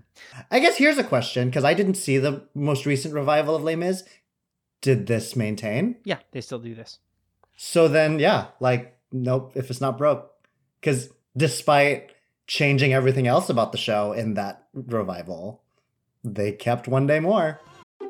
I 0.49 0.59
guess 0.59 0.77
here's 0.77 0.97
a 0.97 1.03
question 1.03 1.49
because 1.49 1.63
I 1.63 1.73
didn't 1.73 1.95
see 1.95 2.17
the 2.17 2.47
most 2.53 2.85
recent 2.85 3.13
revival 3.13 3.55
of 3.55 3.63
Les 3.63 3.75
Mis. 3.75 4.03
Did 4.81 5.05
this 5.07 5.35
maintain? 5.35 5.97
Yeah, 6.05 6.19
they 6.31 6.41
still 6.41 6.59
do 6.59 6.73
this. 6.73 6.99
So 7.55 7.87
then, 7.87 8.17
yeah, 8.19 8.47
like 8.59 8.97
nope. 9.11 9.51
If 9.55 9.69
it's 9.69 9.81
not 9.81 9.97
broke, 9.97 10.31
because 10.79 11.09
despite 11.37 12.11
changing 12.51 12.93
everything 12.93 13.27
else 13.27 13.49
about 13.49 13.71
the 13.71 13.77
show 13.77 14.11
in 14.11 14.33
that 14.33 14.67
revival, 14.73 15.63
they 16.21 16.51
kept 16.51 16.85
one 16.85 17.07
day 17.07 17.19
more. 17.19 17.61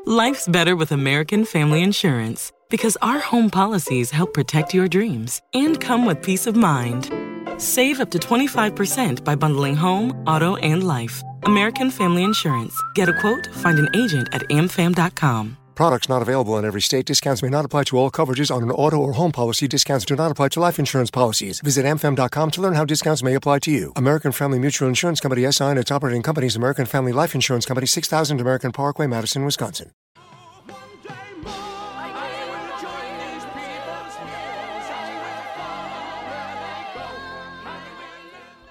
Life's 0.06 0.48
better 0.48 0.76
with 0.76 0.92
American 0.92 1.46
Family 1.46 1.84
Insurance 1.84 2.52
because 2.72 2.98
our 3.04 3.20
home 3.20 3.52
policies 3.52 4.10
help 4.10 4.34
protect 4.34 4.74
your 4.74 4.88
dreams 4.88 5.40
and 5.54 5.80
come 5.80 6.08
with 6.08 6.24
peace 6.24 6.48
of 6.48 6.56
mind. 6.56 7.12
Save 7.62 8.00
up 8.00 8.10
to 8.12 8.18
25% 8.18 9.24
by 9.24 9.36
bundling 9.36 9.76
home, 9.76 10.10
auto, 10.26 10.56
and 10.56 10.88
life. 10.88 11.22
American 11.44 11.92
Family 11.92 12.24
Insurance. 12.24 12.76
Get 12.96 13.10
a 13.10 13.20
quote, 13.22 13.46
find 13.54 13.78
an 13.78 13.90
agent 13.94 14.28
at 14.32 14.42
amfam.com. 14.50 15.61
Products 15.76 16.10
not 16.10 16.22
available 16.22 16.58
in 16.58 16.66
every 16.66 16.82
state. 16.82 17.06
Discounts 17.06 17.42
may 17.42 17.50
not 17.50 17.66
apply 17.66 17.86
to 17.86 17.98
all 17.98 18.12
coverages 18.12 18.54
on 18.54 18.64
an 18.64 18.72
auto 18.72 18.98
or 18.98 19.14
home 19.14 19.32
policy. 19.32 19.68
Discounts 19.68 20.06
do 20.06 20.16
not 20.16 20.32
apply 20.32 20.50
to 20.50 20.60
life 20.60 20.80
insurance 20.80 21.12
policies. 21.12 21.60
Visit 21.62 21.86
amfam.com 21.86 22.52
to 22.52 22.62
learn 22.62 22.74
how 22.74 22.86
discounts 22.86 23.24
may 23.24 23.34
apply 23.34 23.60
to 23.60 23.72
you. 23.72 23.94
American 23.96 24.32
Family 24.32 24.60
Mutual 24.60 24.88
Insurance 24.88 25.20
Company 25.20 25.50
SI 25.52 25.64
and 25.64 25.80
its 25.80 25.92
operating 25.92 26.22
companies 26.22 26.56
American 26.56 26.86
Family 26.86 27.12
Life 27.12 27.34
Insurance 27.36 27.66
Company 27.66 27.88
6000 27.88 28.40
American 28.40 28.72
Parkway, 28.72 29.08
Madison, 29.08 29.46
Wisconsin. 29.46 29.92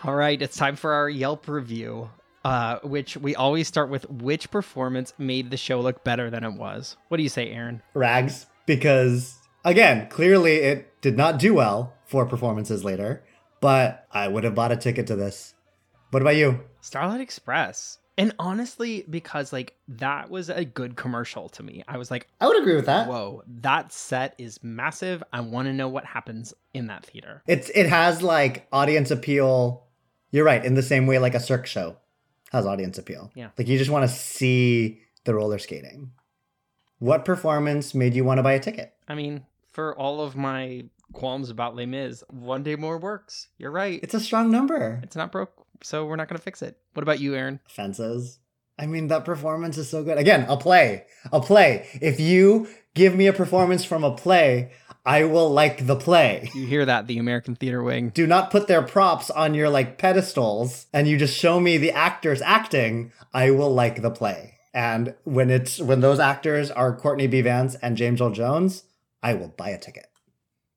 All 0.03 0.15
right, 0.15 0.41
it's 0.41 0.57
time 0.57 0.77
for 0.77 0.95
our 0.95 1.11
Yelp 1.11 1.47
review, 1.47 2.09
uh, 2.45 2.79
which 2.83 3.17
we 3.17 3.35
always 3.35 3.69
start 3.69 3.91
with 3.91 4.09
which 4.11 4.51
performance 4.51 5.13
made 5.19 5.51
the 5.51 5.57
show 5.57 5.81
look 5.81 6.05
better 6.05 6.31
than 6.31 6.45
it 6.45 6.55
was. 6.55 6.97
What 7.09 7.17
do 7.19 7.23
you 7.23 7.29
say, 7.29 7.51
Aaron? 7.51 7.83
Rags, 7.95 8.47
because 8.67 9.37
again, 9.65 10.09
clearly 10.09 10.57
it 10.57 11.01
did 11.01 11.17
not 11.17 11.39
do 11.39 11.55
well 11.55 11.95
for 12.07 12.27
performances 12.27 12.85
later, 12.85 13.23
but 13.61 14.07
I 14.13 14.29
would 14.29 14.45
have 14.45 14.55
bought 14.55 14.73
a 14.73 14.77
ticket 14.77 15.07
to 15.09 15.17
this. 15.17 15.55
What 16.11 16.23
about 16.23 16.37
you? 16.37 16.61
Starlight 16.81 17.21
Express. 17.21 17.99
And 18.19 18.35
honestly, 18.39 19.05
because 19.09 19.53
like 19.53 19.77
that 19.89 20.29
was 20.29 20.51
a 20.51 20.65
good 20.65 20.95
commercial 20.97 21.49
to 21.51 21.63
me. 21.63 21.83
I 21.89 21.97
was 21.97 22.11
like, 22.11 22.27
I 22.41 22.47
would 22.47 22.61
agree 22.61 22.75
with 22.75 22.87
that. 22.87 23.09
Whoa, 23.09 23.43
that 23.63 23.93
set 23.93 24.35
is 24.37 24.63
massive. 24.63 25.23
I 25.33 25.41
want 25.41 25.69
to 25.69 25.73
know 25.73 25.89
what 25.89 26.05
happens 26.05 26.53
in 26.75 26.89
that 26.89 27.07
theater. 27.07 27.43
It's 27.47 27.71
it 27.71 27.87
has 27.89 28.23
like 28.23 28.67
audience 28.73 29.11
appeal. 29.11 29.85
You're 30.33 30.45
right, 30.45 30.63
in 30.63 30.75
the 30.75 30.83
same 30.83 31.07
way 31.07 31.19
like 31.19 31.35
a 31.35 31.41
Cirque 31.41 31.67
show 31.67 31.97
has 32.51 32.67
audience 32.67 32.99
appeal. 32.99 33.31
Yeah. 33.35 33.51
Like 33.57 33.69
you 33.69 33.79
just 33.79 33.91
want 33.91 34.09
to 34.09 34.15
see 34.15 35.01
the 35.25 35.35
roller 35.35 35.59
skating. 35.59 36.13
What 36.99 37.25
performance 37.25 37.95
made 37.95 38.15
you 38.15 38.25
want 38.25 38.39
to 38.39 38.43
buy 38.43 38.53
a 38.53 38.61
ticket? 38.61 38.93
I 39.09 39.15
mean, 39.15 39.47
for 39.73 39.97
all 39.97 40.21
of 40.21 40.37
my 40.37 40.85
qualms 41.13 41.51
about 41.51 41.75
Les 41.75 41.87
Mis, 41.87 42.23
one 42.29 42.63
day 42.63 42.77
more 42.77 42.99
works. 42.99 43.49
You're 43.59 43.71
right. 43.71 44.01
It's 44.03 44.15
a 44.15 44.21
strong 44.21 44.51
number. 44.51 45.01
It's 45.03 45.17
not 45.17 45.33
broke, 45.33 45.53
so 45.83 46.05
we're 46.05 46.17
not 46.17 46.29
going 46.29 46.39
to 46.39 46.43
fix 46.43 46.63
it. 46.63 46.79
What 46.93 47.03
about 47.03 47.21
you, 47.21 47.35
Aaron? 47.35 47.61
Fences. 47.69 48.39
I 48.79 48.87
mean, 48.87 49.09
that 49.09 49.25
performance 49.25 49.77
is 49.77 49.91
so 49.91 50.03
good. 50.03 50.19
Again, 50.19 50.47
a 50.49 50.57
play. 50.57 51.05
A 51.33 51.41
play. 51.41 51.87
If 52.01 52.19
you 52.19 52.69
give 52.95 53.15
me 53.15 53.27
a 53.27 53.33
performance 53.33 53.85
from 53.85 54.05
a 54.05 54.17
play, 54.17 54.73
I 55.05 55.25
will 55.25 55.51
like 55.51 55.87
the 55.87 55.97
play. 55.97 56.51
You 56.55 56.67
hear 56.67 56.85
that, 56.85 57.07
the 57.07 57.19
American 57.19 57.55
Theater 57.55 57.83
Wing. 57.83 58.11
Do 58.11 58.27
not 58.27 58.51
put 58.51 58.67
their 58.67 58.83
props 58.83 59.31
on 59.31 59.55
your 59.55 59.71
like 59.71 59.99
pedestals 59.99 60.87
and 60.93 61.09
you 61.09 61.17
just 61.17 61.37
show 61.37 61.59
me 61.59 61.79
the 61.79 61.93
actors 61.93 62.43
acting. 62.43 63.13
I 63.33 63.51
will 63.51 63.73
like 63.73 64.03
the 64.03 64.11
play. 64.11 64.59
And 64.73 65.15
when 65.25 65.51
it's 65.51 65.81
when 65.81 66.01
those 66.01 66.21
actors 66.21 66.71
are 66.71 66.95
Courtney 66.95 67.27
B. 67.27 67.41
Vance 67.41 67.75
and 67.77 67.97
James 67.97 68.21
Earl 68.21 68.31
Jones, 68.31 68.85
I 69.23 69.35
will 69.35 69.49
buy 69.49 69.71
a 69.71 69.79
ticket. 69.79 70.07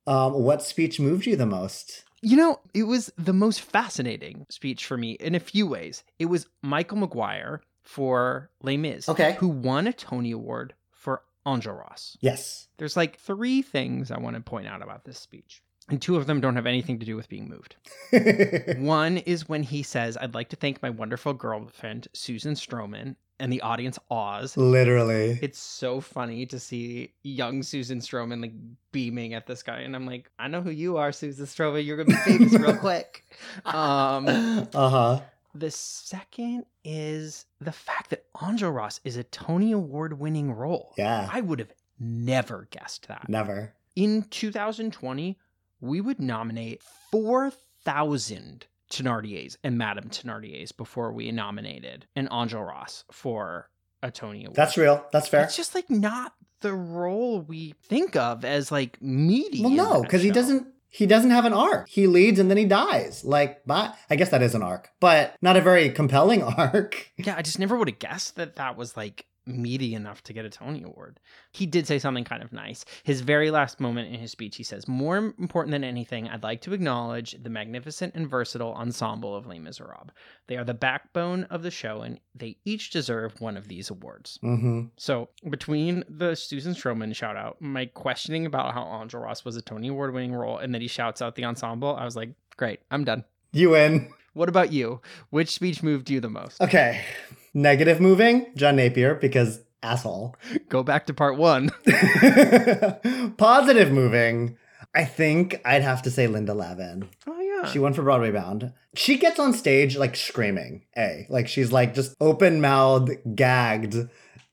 Um, 0.07 0.33
what 0.33 0.63
speech 0.63 0.99
moved 0.99 1.25
you 1.25 1.35
the 1.35 1.45
most? 1.45 2.03
You 2.21 2.37
know, 2.37 2.59
it 2.73 2.83
was 2.83 3.11
the 3.17 3.33
most 3.33 3.61
fascinating 3.61 4.45
speech 4.49 4.85
for 4.85 4.97
me 4.97 5.11
in 5.13 5.35
a 5.35 5.39
few 5.39 5.67
ways. 5.67 6.03
It 6.17 6.25
was 6.25 6.47
Michael 6.61 6.97
Maguire 6.97 7.61
for 7.83 8.49
Les 8.61 8.77
Mis, 8.77 9.09
okay, 9.09 9.35
who 9.39 9.49
won 9.49 9.87
a 9.87 9.93
Tony 9.93 10.31
Award 10.31 10.73
Ross. 11.45 12.17
Yes. 12.21 12.67
There's 12.77 12.95
like 12.97 13.19
three 13.19 13.61
things 13.61 14.11
I 14.11 14.19
want 14.19 14.35
to 14.35 14.41
point 14.41 14.67
out 14.67 14.81
about 14.81 15.05
this 15.05 15.19
speech. 15.19 15.61
And 15.89 16.01
two 16.01 16.15
of 16.15 16.27
them 16.27 16.39
don't 16.39 16.55
have 16.55 16.65
anything 16.65 16.97
to 16.99 17.05
do 17.05 17.17
with 17.17 17.27
being 17.27 17.49
moved. 17.49 17.75
One 18.79 19.17
is 19.17 19.49
when 19.49 19.63
he 19.63 19.83
says, 19.83 20.17
I'd 20.17 20.33
like 20.33 20.47
to 20.49 20.55
thank 20.55 20.81
my 20.81 20.89
wonderful 20.89 21.33
girlfriend, 21.33 22.07
Susan 22.13 22.53
Stroman, 22.53 23.17
and 23.39 23.51
the 23.51 23.59
audience 23.59 23.99
awes. 24.09 24.55
Literally. 24.55 25.37
It's 25.41 25.59
so 25.59 25.99
funny 25.99 26.45
to 26.45 26.57
see 26.59 27.13
young 27.23 27.63
Susan 27.63 27.99
Stroman 27.99 28.41
like 28.41 28.53
beaming 28.93 29.33
at 29.33 29.45
this 29.45 29.61
guy. 29.61 29.79
And 29.79 29.93
I'm 29.93 30.05
like, 30.05 30.31
I 30.39 30.47
know 30.47 30.61
who 30.61 30.69
you 30.69 30.95
are, 30.95 31.11
Susan 31.11 31.45
Stroman. 31.45 31.85
You're 31.85 31.97
gonna 31.97 32.17
be 32.17 32.31
famous 32.37 32.53
real 32.53 32.77
quick. 32.77 33.25
Um 33.65 34.27
Uh-huh. 34.73 35.19
The 35.53 35.71
second 35.71 36.65
is 36.83 37.45
the 37.61 37.71
fact 37.71 38.09
that 38.09 38.25
Ross 38.61 38.99
is 39.03 39.17
a 39.17 39.23
Tony 39.23 39.71
Award 39.71 40.19
winning 40.19 40.51
role. 40.51 40.93
Yeah. 40.97 41.29
I 41.31 41.41
would 41.41 41.59
have 41.59 41.73
never 41.99 42.67
guessed 42.71 43.07
that. 43.07 43.29
Never. 43.29 43.73
In 43.95 44.23
2020, 44.23 45.37
we 45.79 46.01
would 46.01 46.19
nominate 46.19 46.81
4,000 47.11 48.65
Thenardiers 48.91 49.57
and 49.63 49.77
Madame 49.77 50.09
Thenardiers 50.09 50.75
before 50.75 51.11
we 51.11 51.31
nominated 51.31 52.05
an 52.15 52.27
Ross 52.27 53.03
for 53.11 53.69
a 54.01 54.11
Tony 54.11 54.45
Award. 54.45 54.55
That's 54.55 54.77
real. 54.77 55.05
That's 55.11 55.27
fair. 55.27 55.43
It's 55.43 55.55
just 55.55 55.75
like 55.75 55.89
not 55.89 56.33
the 56.61 56.73
role 56.73 57.41
we 57.41 57.73
think 57.83 58.15
of 58.15 58.45
as 58.45 58.71
like 58.71 59.01
meaty. 59.01 59.61
Well, 59.61 59.71
no, 59.71 60.01
because 60.01 60.23
he 60.23 60.31
doesn't. 60.31 60.67
He 60.93 61.07
doesn't 61.07 61.31
have 61.31 61.45
an 61.45 61.53
arc. 61.53 61.89
He 61.89 62.05
leads 62.05 62.37
and 62.39 62.51
then 62.51 62.57
he 62.57 62.65
dies. 62.65 63.25
Like, 63.25 63.63
but 63.65 63.95
I 64.11 64.15
guess 64.15 64.29
that 64.29 64.43
is 64.43 64.53
an 64.53 64.61
arc, 64.61 64.89
but 64.99 65.35
not 65.41 65.57
a 65.57 65.61
very 65.61 65.89
compelling 65.89 66.43
arc. 66.57 67.11
Yeah, 67.17 67.35
I 67.35 67.41
just 67.41 67.57
never 67.57 67.75
would 67.75 67.89
have 67.89 67.97
guessed 67.97 68.35
that 68.35 68.57
that 68.57 68.77
was 68.77 68.95
like 68.95 69.25
meaty 69.45 69.93
enough 69.95 70.23
to 70.23 70.33
get 70.33 70.45
a 70.45 70.49
Tony 70.49 70.83
Award. 70.83 71.19
He 71.51 71.65
did 71.65 71.87
say 71.87 71.99
something 71.99 72.23
kind 72.23 72.43
of 72.43 72.53
nice. 72.53 72.85
His 73.03 73.21
very 73.21 73.51
last 73.51 73.79
moment 73.79 74.13
in 74.13 74.19
his 74.19 74.31
speech, 74.31 74.55
he 74.55 74.63
says, 74.63 74.87
More 74.87 75.17
important 75.17 75.71
than 75.71 75.83
anything, 75.83 76.27
I'd 76.27 76.43
like 76.43 76.61
to 76.61 76.73
acknowledge 76.73 77.35
the 77.41 77.49
magnificent 77.49 78.15
and 78.15 78.29
versatile 78.29 78.73
ensemble 78.73 79.35
of 79.35 79.45
Les 79.45 79.59
Miserables. 79.59 80.09
They 80.47 80.57
are 80.57 80.63
the 80.63 80.73
backbone 80.73 81.45
of 81.45 81.63
the 81.63 81.71
show, 81.71 82.01
and 82.01 82.19
they 82.35 82.57
each 82.65 82.91
deserve 82.91 83.39
one 83.39 83.57
of 83.57 83.67
these 83.67 83.89
awards. 83.89 84.39
Mm-hmm. 84.43 84.87
So, 84.97 85.29
between 85.49 86.03
the 86.09 86.35
Susan 86.35 86.73
Stroman 86.73 87.15
shout 87.15 87.37
out, 87.37 87.61
my 87.61 87.85
questioning 87.85 88.45
about 88.45 88.73
how 88.73 88.83
Enjolras 88.83 89.45
was 89.45 89.55
a 89.55 89.61
Tony 89.61 89.89
Award 89.89 90.13
winning 90.13 90.33
role, 90.33 90.57
and 90.57 90.73
then 90.73 90.81
he 90.81 90.87
shouts 90.87 91.21
out 91.21 91.35
the 91.35 91.45
ensemble, 91.45 91.95
I 91.95 92.05
was 92.05 92.15
like, 92.15 92.29
Great, 92.55 92.81
I'm 92.91 93.03
done. 93.03 93.23
You 93.51 93.71
win. 93.71 94.13
What 94.33 94.49
about 94.49 94.71
you? 94.71 95.01
Which 95.29 95.49
speech 95.49 95.83
moved 95.83 96.09
you 96.09 96.19
the 96.19 96.29
most? 96.29 96.59
Okay. 96.61 97.01
Negative 97.53 97.99
moving, 97.99 98.47
John 98.55 98.75
Napier, 98.75 99.15
because 99.15 99.61
asshole. 99.81 100.35
Go 100.69 100.83
back 100.83 101.05
to 101.07 101.13
part 101.13 101.37
one. 101.37 101.69
Positive 103.37 103.91
moving, 103.91 104.57
I 104.95 105.05
think 105.05 105.61
I'd 105.65 105.83
have 105.83 106.01
to 106.03 106.11
say 106.11 106.27
Linda 106.27 106.53
Lavin. 106.53 107.09
Oh 107.27 107.39
yeah. 107.39 107.69
She 107.69 107.79
won 107.79 107.93
for 107.93 108.03
Broadway 108.03 108.31
Bound. 108.31 108.73
She 108.95 109.17
gets 109.17 109.39
on 109.39 109.53
stage 109.53 109.97
like 109.97 110.15
screaming, 110.15 110.83
A. 110.97 111.25
Like 111.29 111.47
she's 111.47 111.71
like 111.71 111.93
just 111.93 112.15
open 112.19 112.61
mouthed, 112.61 113.11
gagged 113.35 113.95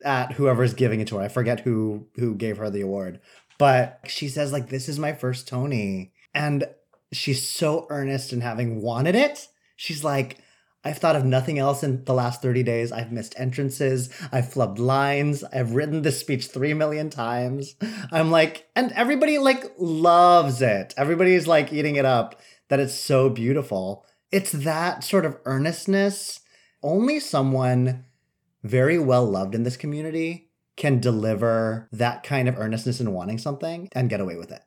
at 0.02 0.32
whoever's 0.32 0.74
giving 0.74 1.00
it 1.00 1.08
to 1.08 1.16
her. 1.16 1.22
I 1.22 1.28
forget 1.28 1.60
who 1.60 2.06
who 2.16 2.34
gave 2.34 2.58
her 2.58 2.70
the 2.70 2.80
award. 2.80 3.20
But 3.60 4.00
she 4.06 4.28
says, 4.30 4.52
like, 4.52 4.70
this 4.70 4.88
is 4.88 4.98
my 4.98 5.12
first 5.12 5.46
Tony. 5.46 6.12
And 6.32 6.64
she's 7.12 7.46
so 7.46 7.86
earnest 7.90 8.32
in 8.32 8.40
having 8.40 8.80
wanted 8.80 9.14
it. 9.14 9.48
She's 9.76 10.02
like, 10.02 10.38
I've 10.84 10.98
thought 10.98 11.16
of 11.16 11.24
nothing 11.24 11.58
else 11.58 11.82
in 11.82 12.04
the 12.04 12.14
last 12.14 12.40
30 12.40 12.62
days. 12.62 12.90
I've 12.90 13.12
missed 13.12 13.34
entrances. 13.38 14.08
I've 14.32 14.46
flubbed 14.46 14.78
lines. 14.78 15.44
I've 15.44 15.72
written 15.72 16.02
this 16.02 16.18
speech 16.18 16.46
three 16.46 16.72
million 16.72 17.10
times. 17.10 17.74
I'm 18.10 18.30
like, 18.30 18.68
and 18.74 18.90
everybody 18.92 19.38
like 19.38 19.72
loves 19.78 20.62
it. 20.62 20.94
Everybody's 20.96 21.46
like 21.46 21.72
eating 21.72 21.96
it 21.96 22.06
up 22.06 22.40
that 22.68 22.80
it's 22.80 22.94
so 22.94 23.28
beautiful. 23.28 24.06
It's 24.32 24.52
that 24.52 25.04
sort 25.04 25.26
of 25.26 25.38
earnestness. 25.44 26.40
Only 26.82 27.20
someone 27.20 28.06
very 28.62 28.98
well 28.98 29.26
loved 29.26 29.54
in 29.54 29.64
this 29.64 29.76
community 29.76 30.50
can 30.76 30.98
deliver 30.98 31.88
that 31.92 32.22
kind 32.22 32.48
of 32.48 32.58
earnestness 32.58 33.00
in 33.00 33.12
wanting 33.12 33.36
something 33.36 33.88
and 33.92 34.08
get 34.08 34.20
away 34.20 34.36
with 34.36 34.50
it. 34.50 34.62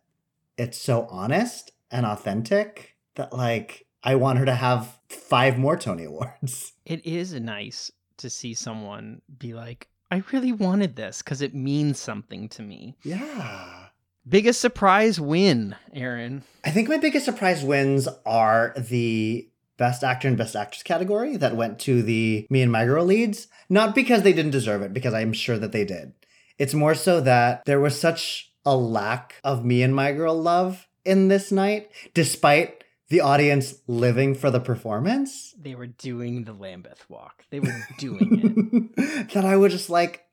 It's 0.58 0.78
so 0.78 1.08
honest 1.10 1.72
and 1.90 2.06
authentic 2.06 2.98
that 3.16 3.34
like 3.34 3.88
I 4.04 4.16
want 4.16 4.40
her 4.40 4.46
to 4.46 4.56
have 4.56 5.00
five 5.08 5.58
more 5.58 5.78
Tony 5.78 6.06
Awards. 6.06 6.74
It 6.86 7.06
is 7.06 7.34
nice 7.34 7.92
to 8.18 8.30
see 8.30 8.54
someone 8.54 9.22
be 9.40 9.54
like, 9.54 9.88
I 10.12 10.22
really 10.34 10.52
wanted 10.52 10.98
this 10.98 11.22
because 11.22 11.42
it 11.42 11.56
means 11.56 11.98
something 11.98 12.50
to 12.50 12.62
me. 12.62 12.98
Yeah. 13.04 13.88
Biggest 14.28 14.60
surprise 14.60 15.18
win, 15.20 15.78
Aaron. 15.94 16.44
I 16.66 16.72
think 16.72 16.90
my 16.90 16.98
biggest 16.98 17.24
surprise 17.24 17.64
wins 17.64 18.10
are 18.26 18.74
the 18.78 19.48
Best 19.78 20.04
Actor 20.04 20.28
and 20.28 20.38
Best 20.38 20.56
Actress 20.58 20.84
category 20.84 21.38
that 21.38 21.56
went 21.56 21.80
to 21.80 22.04
the 22.04 22.46
Me 22.50 22.62
and 22.62 22.72
My 22.72 22.86
Girl 22.86 23.06
leads. 23.06 23.48
Not 23.70 23.96
because 23.96 24.24
they 24.24 24.34
didn't 24.34 24.52
deserve 24.52 24.82
it, 24.82 24.94
because 24.94 25.14
I'm 25.14 25.34
sure 25.34 25.58
that 25.58 25.72
they 25.72 25.86
did. 25.86 26.14
It's 26.58 26.74
more 26.74 26.96
so 26.96 27.22
that 27.22 27.66
there 27.66 27.80
was 27.80 28.00
such 28.00 28.52
a 28.66 28.76
lack 28.76 29.36
of 29.44 29.66
Me 29.66 29.82
and 29.82 29.96
My 29.96 30.12
Girl 30.12 30.40
love 30.40 30.88
in 31.06 31.28
this 31.28 31.52
night, 31.52 31.90
despite 32.14 32.83
the 33.10 33.22
audience 33.22 33.76
living 33.88 34.36
for 34.36 34.50
the 34.50 34.60
performance. 34.60 35.54
They 35.60 35.76
were 35.76 35.88
doing 35.88 36.46
the 36.46 36.54
Lambeth 36.54 37.06
walk. 37.10 37.46
They 37.50 37.60
were 37.60 37.76
doing 37.98 38.92
it. 38.98 39.30
that 39.34 39.46
I 39.46 39.58
was 39.58 39.74
just 39.74 39.90
like, 39.90 40.26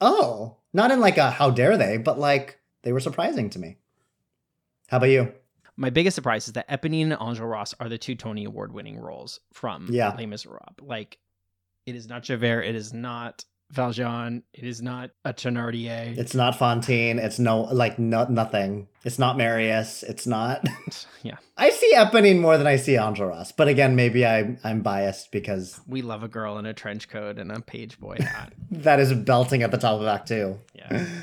oh, 0.00 0.56
not 0.72 0.90
in 0.90 1.00
like 1.00 1.18
a 1.18 1.30
how 1.30 1.50
dare 1.50 1.76
they, 1.76 1.96
but 1.96 2.18
like 2.18 2.58
they 2.82 2.92
were 2.92 3.00
surprising 3.00 3.50
to 3.50 3.58
me. 3.58 3.76
How 4.88 4.98
about 4.98 5.10
you? 5.10 5.32
My 5.76 5.90
biggest 5.90 6.14
surprise 6.14 6.48
is 6.48 6.54
that 6.54 6.68
Eponine 6.68 7.12
and 7.12 7.12
Enjolras 7.12 7.74
are 7.78 7.88
the 7.88 7.98
two 7.98 8.14
Tony 8.16 8.44
Award 8.44 8.72
winning 8.72 8.98
roles 8.98 9.38
from 9.52 9.88
Yeah. 9.90 10.14
Les 10.16 10.26
Miserables. 10.26 10.74
Like, 10.80 11.18
it 11.86 11.94
is 11.94 12.08
not 12.08 12.24
Javert. 12.24 12.62
It 12.62 12.74
is 12.74 12.92
not 12.92 13.44
Valjean. 13.70 14.42
It 14.52 14.64
is 14.64 14.80
not 14.80 15.10
a 15.24 15.32
Thenardier. 15.34 16.16
It's 16.16 16.34
not 16.34 16.58
Fantine. 16.58 17.18
It's 17.18 17.38
no 17.38 17.62
like 17.62 17.98
no 17.98 18.24
nothing. 18.28 18.88
It's 19.04 19.18
not 19.18 19.36
Marius. 19.36 20.02
It's 20.02 20.26
not. 20.26 20.66
yeah. 21.22 21.36
I 21.56 21.70
see 21.70 21.92
Eponine 21.94 22.40
more 22.40 22.56
than 22.58 22.66
I 22.66 22.76
see 22.76 22.92
Enjolras, 22.94 23.52
but 23.56 23.68
again, 23.68 23.94
maybe 23.96 24.24
I 24.26 24.56
I'm 24.64 24.80
biased 24.80 25.30
because 25.32 25.80
We 25.86 26.02
love 26.02 26.22
a 26.22 26.28
girl 26.28 26.58
in 26.58 26.66
a 26.66 26.72
trench 26.74 27.08
coat 27.08 27.38
and 27.38 27.52
a 27.52 27.60
page 27.60 27.98
boy 28.00 28.16
hat. 28.20 28.52
that 28.70 29.00
is 29.00 29.12
belting 29.12 29.62
at 29.62 29.70
the 29.70 29.78
top 29.78 30.00
of 30.00 30.06
Act 30.06 30.28
Two. 30.28 30.58
yeah. 30.74 31.06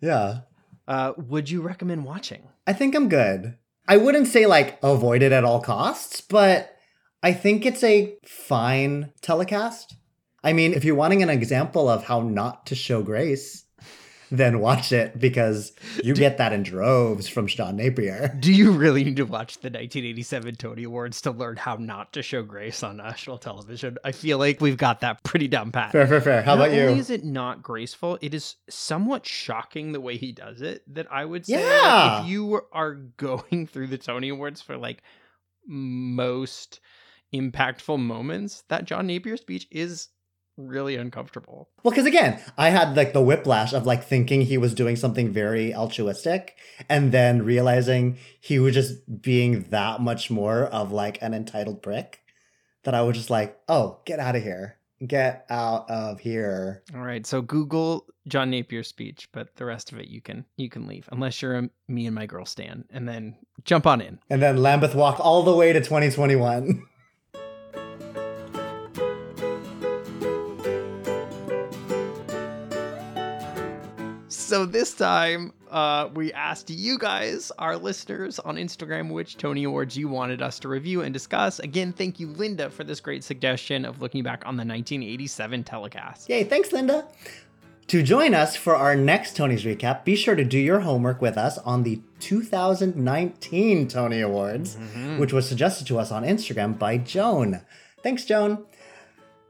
Yeah. 0.00 0.40
Uh, 0.88 1.12
would 1.16 1.48
you 1.48 1.62
recommend 1.62 2.04
watching? 2.04 2.48
I 2.66 2.72
think 2.72 2.96
I'm 2.96 3.08
good. 3.08 3.56
I 3.86 3.96
wouldn't 3.98 4.26
say 4.26 4.46
like 4.46 4.78
avoid 4.82 5.22
it 5.22 5.30
at 5.30 5.44
all 5.44 5.60
costs, 5.60 6.20
but 6.20 6.76
I 7.22 7.32
think 7.32 7.64
it's 7.64 7.84
a 7.84 8.16
fine 8.26 9.12
telecast. 9.22 9.94
I 10.44 10.52
mean, 10.52 10.74
if 10.74 10.84
you're 10.84 10.94
wanting 10.94 11.22
an 11.22 11.30
example 11.30 11.88
of 11.88 12.04
how 12.04 12.20
not 12.20 12.66
to 12.66 12.74
show 12.74 13.02
grace, 13.02 13.64
then 14.32 14.60
watch 14.60 14.92
it 14.92 15.20
because 15.20 15.72
you 16.02 16.14
get 16.14 16.38
that 16.38 16.54
in 16.54 16.62
droves 16.62 17.28
from 17.28 17.46
John 17.46 17.76
Napier. 17.76 18.34
Do 18.40 18.50
you 18.50 18.72
really 18.72 19.04
need 19.04 19.16
to 19.16 19.24
watch 19.24 19.56
the 19.58 19.66
1987 19.66 20.56
Tony 20.56 20.84
Awards 20.84 21.20
to 21.22 21.30
learn 21.30 21.58
how 21.58 21.76
not 21.76 22.14
to 22.14 22.22
show 22.22 22.42
grace 22.42 22.82
on 22.82 22.96
national 22.96 23.36
television? 23.36 23.98
I 24.04 24.12
feel 24.12 24.38
like 24.38 24.60
we've 24.60 24.78
got 24.78 25.00
that 25.00 25.22
pretty 25.22 25.48
down 25.48 25.70
pat. 25.70 25.92
Fair, 25.92 26.06
fair, 26.06 26.22
fair. 26.22 26.42
How 26.42 26.54
not 26.54 26.68
about 26.68 26.76
you? 26.76 26.84
only 26.84 26.98
is 26.98 27.10
it 27.10 27.24
not 27.24 27.62
graceful, 27.62 28.18
it 28.22 28.32
is 28.32 28.56
somewhat 28.70 29.26
shocking 29.26 29.92
the 29.92 30.00
way 30.00 30.16
he 30.16 30.32
does 30.32 30.62
it. 30.62 30.82
That 30.92 31.12
I 31.12 31.26
would 31.26 31.44
say, 31.44 31.62
like, 31.62 32.22
if 32.22 32.28
you 32.30 32.62
are 32.72 32.94
going 32.94 33.66
through 33.66 33.88
the 33.88 33.98
Tony 33.98 34.30
Awards 34.30 34.62
for 34.62 34.78
like 34.78 35.02
most 35.66 36.80
impactful 37.34 38.00
moments, 38.00 38.64
that 38.68 38.86
John 38.86 39.06
Napier 39.06 39.36
speech 39.36 39.68
is 39.70 40.08
really 40.56 40.96
uncomfortable. 40.96 41.68
Well, 41.82 41.92
because 41.92 42.06
again, 42.06 42.40
I 42.56 42.70
had 42.70 42.96
like 42.96 43.12
the 43.12 43.22
whiplash 43.22 43.72
of 43.72 43.86
like 43.86 44.04
thinking 44.04 44.42
he 44.42 44.58
was 44.58 44.74
doing 44.74 44.96
something 44.96 45.32
very 45.32 45.74
altruistic 45.74 46.56
and 46.88 47.12
then 47.12 47.44
realizing 47.44 48.18
he 48.40 48.58
was 48.58 48.74
just 48.74 49.22
being 49.22 49.64
that 49.70 50.00
much 50.00 50.30
more 50.30 50.64
of 50.64 50.92
like 50.92 51.18
an 51.22 51.34
entitled 51.34 51.82
prick 51.82 52.20
that 52.84 52.94
I 52.94 53.02
was 53.02 53.16
just 53.16 53.30
like, 53.30 53.58
oh, 53.68 54.00
get 54.04 54.18
out 54.18 54.36
of 54.36 54.42
here. 54.42 54.78
Get 55.04 55.46
out 55.50 55.90
of 55.90 56.20
here. 56.20 56.84
All 56.94 57.00
right, 57.00 57.26
so 57.26 57.42
Google 57.42 58.06
John 58.28 58.52
Napier's 58.52 58.86
speech, 58.86 59.28
but 59.32 59.56
the 59.56 59.64
rest 59.64 59.90
of 59.90 59.98
it 59.98 60.06
you 60.06 60.20
can 60.20 60.44
you 60.56 60.68
can 60.68 60.86
leave 60.86 61.08
unless 61.10 61.42
you're 61.42 61.56
a 61.56 61.68
me 61.88 62.06
and 62.06 62.14
my 62.14 62.26
girl 62.26 62.46
stan, 62.46 62.84
and 62.88 63.08
then 63.08 63.34
jump 63.64 63.84
on 63.84 64.00
in. 64.00 64.20
And 64.30 64.40
then 64.40 64.58
Lambeth 64.58 64.94
walk 64.94 65.18
all 65.18 65.42
the 65.42 65.56
way 65.56 65.72
to 65.72 65.80
2021. 65.80 66.86
So 74.52 74.66
this 74.66 74.92
time, 74.92 75.54
uh, 75.70 76.10
we 76.12 76.30
asked 76.34 76.68
you 76.68 76.98
guys, 76.98 77.50
our 77.58 77.74
listeners 77.78 78.38
on 78.38 78.56
Instagram, 78.56 79.10
which 79.10 79.38
Tony 79.38 79.64
Awards 79.64 79.96
you 79.96 80.08
wanted 80.08 80.42
us 80.42 80.58
to 80.58 80.68
review 80.68 81.00
and 81.00 81.10
discuss. 81.10 81.58
Again, 81.58 81.94
thank 81.94 82.20
you, 82.20 82.26
Linda, 82.26 82.68
for 82.68 82.84
this 82.84 83.00
great 83.00 83.24
suggestion 83.24 83.86
of 83.86 84.02
looking 84.02 84.22
back 84.22 84.42
on 84.44 84.56
the 84.56 84.64
1987 84.66 85.64
telecast. 85.64 86.28
Yay, 86.28 86.44
thanks, 86.44 86.70
Linda. 86.70 87.08
To 87.86 88.02
join 88.02 88.34
us 88.34 88.54
for 88.54 88.76
our 88.76 88.94
next 88.94 89.36
Tony's 89.36 89.64
recap, 89.64 90.04
be 90.04 90.16
sure 90.16 90.34
to 90.34 90.44
do 90.44 90.58
your 90.58 90.80
homework 90.80 91.22
with 91.22 91.38
us 91.38 91.56
on 91.56 91.84
the 91.84 92.02
2019 92.20 93.88
Tony 93.88 94.20
Awards, 94.20 94.76
which 95.16 95.32
was 95.32 95.48
suggested 95.48 95.86
to 95.86 95.98
us 95.98 96.12
on 96.12 96.24
Instagram 96.24 96.78
by 96.78 96.98
Joan. 96.98 97.62
Thanks, 98.02 98.26
Joan. 98.26 98.66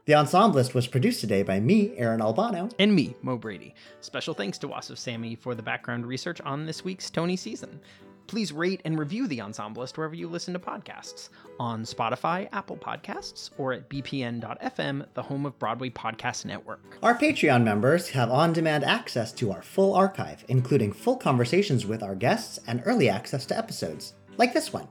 The 0.05 0.13
Ensemblist 0.13 0.73
was 0.73 0.85
produced 0.85 1.21
today 1.21 1.43
by 1.43 1.61
me, 1.61 1.93
Aaron 1.95 2.21
Albano. 2.21 2.67
And 2.77 2.93
me, 2.93 3.15
Mo 3.21 3.37
Brady. 3.37 3.73
Special 4.01 4.33
thanks 4.33 4.57
to 4.57 4.67
Wasif 4.67 4.97
Sammy 4.97 5.33
for 5.33 5.55
the 5.55 5.63
background 5.63 6.05
research 6.05 6.41
on 6.41 6.65
this 6.65 6.83
week's 6.83 7.09
Tony 7.09 7.37
season. 7.37 7.79
Please 8.27 8.51
rate 8.51 8.81
and 8.83 8.99
review 8.99 9.27
The 9.27 9.39
Ensemblist 9.39 9.95
wherever 9.95 10.13
you 10.13 10.27
listen 10.27 10.53
to 10.55 10.59
podcasts 10.59 11.29
on 11.57 11.83
Spotify, 11.83 12.49
Apple 12.51 12.75
Podcasts, 12.75 13.51
or 13.57 13.71
at 13.71 13.89
bpn.fm, 13.89 15.05
the 15.13 15.21
home 15.23 15.45
of 15.45 15.57
Broadway 15.57 15.89
Podcast 15.89 16.43
Network. 16.43 16.97
Our 17.01 17.17
Patreon 17.17 17.63
members 17.63 18.09
have 18.09 18.29
on 18.29 18.51
demand 18.51 18.83
access 18.83 19.31
to 19.33 19.53
our 19.53 19.61
full 19.61 19.95
archive, 19.95 20.43
including 20.49 20.91
full 20.91 21.15
conversations 21.15 21.85
with 21.85 22.03
our 22.03 22.15
guests 22.15 22.59
and 22.67 22.83
early 22.85 23.07
access 23.07 23.45
to 23.45 23.57
episodes, 23.57 24.15
like 24.35 24.53
this 24.53 24.73
one. 24.73 24.89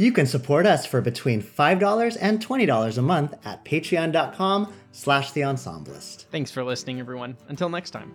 You 0.00 0.12
can 0.12 0.24
support 0.24 0.64
us 0.64 0.86
for 0.86 1.02
between 1.02 1.42
$5 1.42 2.16
and 2.22 2.40
$20 2.40 2.96
a 2.96 3.02
month 3.02 3.34
at 3.44 3.62
patreon.com 3.66 4.72
slash 4.92 5.32
the 5.32 5.42
ensemblist. 5.42 6.24
Thanks 6.30 6.50
for 6.50 6.64
listening, 6.64 7.00
everyone. 7.00 7.36
Until 7.48 7.68
next 7.68 7.90
time. 7.90 8.14